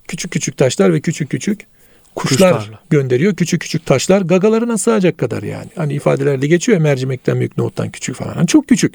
Küçük 0.08 0.32
küçük 0.32 0.58
taşlar 0.58 0.94
ve 0.94 1.02
küçük 1.02 1.30
küçük 1.30 1.66
kuşlar 2.16 2.58
Kuşlarla. 2.58 2.80
gönderiyor. 2.90 3.36
Küçük 3.36 3.62
küçük 3.62 3.86
taşlar 3.86 4.22
gagalarına 4.22 4.78
sığacak 4.78 5.18
kadar 5.18 5.44
yani. 5.44 5.70
Hani 5.76 5.94
ifadelerde 5.94 6.48
geçiyor 6.48 6.78
ya 6.78 6.84
mercimekten 6.84 7.40
büyük 7.40 7.58
nohuttan 7.58 7.92
küçük 7.92 8.16
falan. 8.16 8.36
Yani 8.36 8.48
çok 8.48 8.68
küçük. 8.68 8.94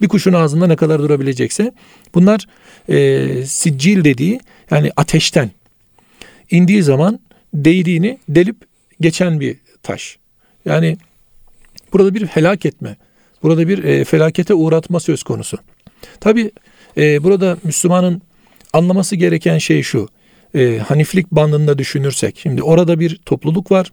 Bir 0.00 0.08
kuşun 0.08 0.32
ağzında 0.32 0.66
ne 0.66 0.76
kadar 0.76 0.98
durabilecekse. 0.98 1.72
Bunlar 2.14 2.46
e, 2.88 3.26
siccil 3.46 4.04
dediği 4.04 4.40
yani 4.70 4.90
ateşten 4.96 5.50
indiği 6.50 6.82
zaman 6.82 7.20
değdiğini 7.54 8.18
delip 8.28 8.56
geçen 9.00 9.40
bir 9.40 9.56
taş. 9.82 10.18
Yani 10.64 10.96
burada 11.92 12.14
bir 12.14 12.26
helak 12.26 12.66
etme. 12.66 12.96
Burada 13.42 13.68
bir 13.68 13.84
e, 13.84 14.04
felakete 14.04 14.54
uğratma 14.54 15.00
söz 15.00 15.22
konusu. 15.22 15.58
Tabi 16.20 16.50
e, 16.96 17.22
burada 17.24 17.56
Müslümanın 17.64 18.22
anlaması 18.72 19.16
gereken 19.16 19.58
şey 19.58 19.82
şu 19.82 20.08
e, 20.54 20.78
Haniflik 20.78 21.30
bandında 21.30 21.78
düşünürsek, 21.78 22.38
şimdi 22.42 22.62
orada 22.62 23.00
bir 23.00 23.16
topluluk 23.16 23.70
var. 23.70 23.92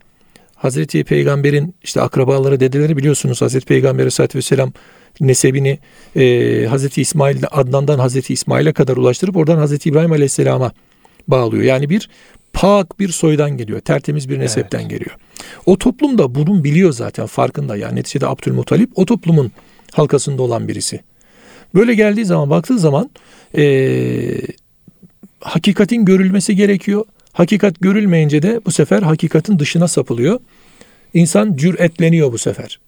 Hazreti 0.56 1.04
Peygamber'in 1.04 1.76
işte 1.84 2.02
akrabaları, 2.02 2.60
dedeleri 2.60 2.98
biliyorsunuz 2.98 3.42
Hazreti 3.42 3.66
Peygamber 3.66 4.00
Aleyhisselatü 4.00 4.38
Vesselam 4.38 4.74
nesebini 5.22 5.80
e, 6.16 6.66
Hazreti 6.66 7.02
İsmail 7.02 7.44
Adnan'dan 7.52 8.00
Hazreti 8.00 8.34
İsmail'e 8.34 8.74
kadar 8.74 8.98
ulaştırıp 8.98 9.38
oradan 9.38 9.58
Hazreti 9.58 9.90
İbrahim 9.90 10.12
Aleyhisselam'a 10.12 10.72
bağlıyor. 11.28 11.64
Yani 11.64 11.90
bir 11.90 12.10
pak 12.54 13.00
bir 13.00 13.10
soydan 13.10 13.58
geliyor. 13.58 13.80
Tertemiz 13.80 14.30
bir 14.30 14.40
nesepten 14.40 14.80
evet. 14.80 14.90
geliyor. 14.90 15.16
O 15.66 15.78
toplum 15.78 16.18
da 16.18 16.36
bunun 16.36 16.64
biliyor 16.64 16.92
zaten 16.92 17.26
farkında. 17.26 17.76
Yani 17.76 17.96
neticede 17.96 18.28
Abdülmuttalip 18.28 18.90
o 18.96 19.06
toplumun 19.06 19.52
halkasında 19.92 20.42
olan 20.42 20.68
birisi. 20.68 21.00
Böyle 21.76 21.96
geldiği 21.96 22.26
zaman 22.26 22.50
baktığı 22.50 22.80
zaman 22.80 23.10
e, 23.58 23.64
hakikatin 25.48 26.06
görülmesi 26.06 26.56
gerekiyor. 26.56 27.06
Hakikat 27.34 27.80
görülmeyince 27.80 28.42
de 28.42 28.62
bu 28.66 28.72
sefer 28.72 29.02
hakikatin 29.02 29.60
dışına 29.60 29.88
sapılıyor. 29.88 30.40
İnsan 31.14 31.56
cüretleniyor 31.56 32.32
bu 32.32 32.38
sefer. 32.38 32.80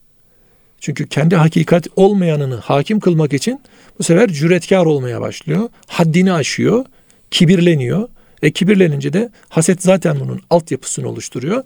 Çünkü 0.79 1.07
kendi 1.07 1.35
hakikat 1.35 1.87
olmayanını 1.95 2.55
hakim 2.55 2.99
kılmak 2.99 3.33
için 3.33 3.61
bu 3.99 4.03
sefer 4.03 4.29
cüretkar 4.29 4.85
olmaya 4.85 5.21
başlıyor. 5.21 5.69
Haddini 5.87 6.33
aşıyor, 6.33 6.85
kibirleniyor. 7.31 8.07
E 8.41 8.51
kibirlenince 8.51 9.13
de 9.13 9.29
haset 9.49 9.83
zaten 9.83 10.19
bunun 10.19 10.41
altyapısını 10.49 11.09
oluşturuyor. 11.09 11.63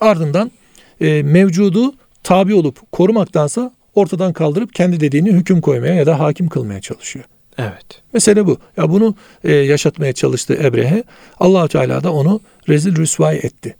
Ardından 0.00 0.50
e, 1.00 1.22
mevcudu 1.22 1.94
tabi 2.22 2.54
olup 2.54 2.92
korumaktansa 2.92 3.72
ortadan 3.94 4.32
kaldırıp 4.32 4.74
kendi 4.74 5.00
dediğini 5.00 5.32
hüküm 5.32 5.60
koymaya 5.60 5.94
ya 5.94 6.06
da 6.06 6.20
hakim 6.20 6.48
kılmaya 6.48 6.80
çalışıyor. 6.80 7.24
Evet. 7.58 8.02
Mesele 8.12 8.46
bu. 8.46 8.58
Ya 8.76 8.90
bunu 8.90 9.14
e, 9.44 9.52
yaşatmaya 9.52 10.12
çalıştı 10.12 10.58
Ebrehe. 10.62 11.04
allah 11.40 11.68
Teala 11.68 12.02
da 12.02 12.12
onu 12.12 12.40
rezil 12.68 12.96
rüsvay 12.96 13.36
etti. 13.36 13.76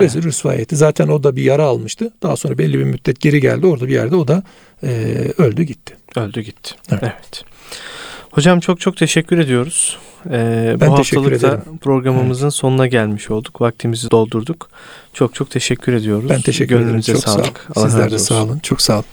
Rezil 0.00 0.18
evet. 0.18 0.26
rüsvay 0.26 0.62
etti. 0.62 0.76
Zaten 0.76 1.08
o 1.08 1.22
da 1.22 1.36
bir 1.36 1.42
yara 1.42 1.64
almıştı. 1.64 2.10
Daha 2.22 2.36
sonra 2.36 2.58
belli 2.58 2.78
bir 2.78 2.84
müddet 2.84 3.20
geri 3.20 3.40
geldi. 3.40 3.66
Orada 3.66 3.88
bir 3.88 3.92
yerde 3.92 4.16
o 4.16 4.28
da 4.28 4.42
e, 4.82 4.88
öldü 5.38 5.62
gitti. 5.62 5.96
Öldü 6.16 6.40
gitti. 6.40 6.74
Evet. 6.90 7.02
evet. 7.02 7.44
Hocam 8.30 8.60
çok 8.60 8.80
çok 8.80 8.96
teşekkür 8.96 9.38
ediyoruz. 9.38 9.98
Ee, 10.26 10.76
ben 10.80 10.90
bu 10.90 10.98
haftalıkta 10.98 11.62
programımızın 11.80 12.46
evet. 12.46 12.54
sonuna 12.54 12.86
gelmiş 12.86 13.30
olduk. 13.30 13.60
Vaktimizi 13.60 14.10
doldurduk. 14.10 14.70
Çok 15.14 15.34
çok 15.34 15.50
teşekkür 15.50 15.92
ediyoruz. 15.92 16.30
Ben 16.30 16.40
teşekkür 16.40 16.78
Gönlünüze 16.78 17.12
ederim. 17.12 17.24
Çok 17.24 17.32
sağlık. 17.32 17.68
Sağ 17.74 17.80
olun. 17.80 17.88
Sizler 17.88 18.10
de 18.10 18.18
sağ 18.18 18.42
olun. 18.42 18.58
Çok 18.58 18.80
sağ 18.80 18.94
olun. 18.94 19.04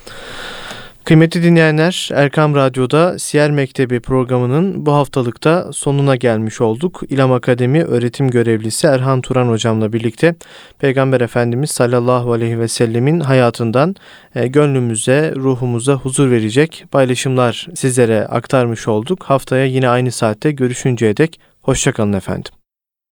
Kıymetli 1.08 1.44
dinleyenler, 1.44 2.10
Erkam 2.14 2.56
Radyo'da 2.56 3.20
Siyer 3.20 3.52
Mektebi 3.52 4.00
programının 4.00 4.86
bu 4.86 4.94
haftalıkta 4.94 5.74
sonuna 5.74 6.16
gelmiş 6.16 6.62
olduk. 6.62 7.02
İlam 7.10 7.32
Akademi 7.32 7.84
öğretim 7.84 8.30
görevlisi 8.30 8.88
Erhan 8.88 9.22
Turan 9.22 9.48
hocamla 9.48 9.94
birlikte 9.94 10.36
Peygamber 10.80 11.22
Efendimiz 11.22 11.72
sallallahu 11.72 12.34
aleyhi 12.34 12.60
ve 12.60 12.68
sellemin 12.68 13.20
hayatından 13.20 13.96
e, 14.36 14.48
gönlümüze, 14.48 15.34
ruhumuza 15.36 15.94
huzur 15.94 16.32
verecek 16.32 16.86
paylaşımlar 16.92 17.68
sizlere 17.76 18.26
aktarmış 18.26 18.88
olduk. 18.88 19.24
Haftaya 19.24 19.66
yine 19.66 19.90
aynı 19.90 20.12
saatte 20.12 20.52
görüşünceye 20.52 21.18
dek 21.18 21.40
hoşçakalın 21.62 22.14
efendim. 22.14 22.57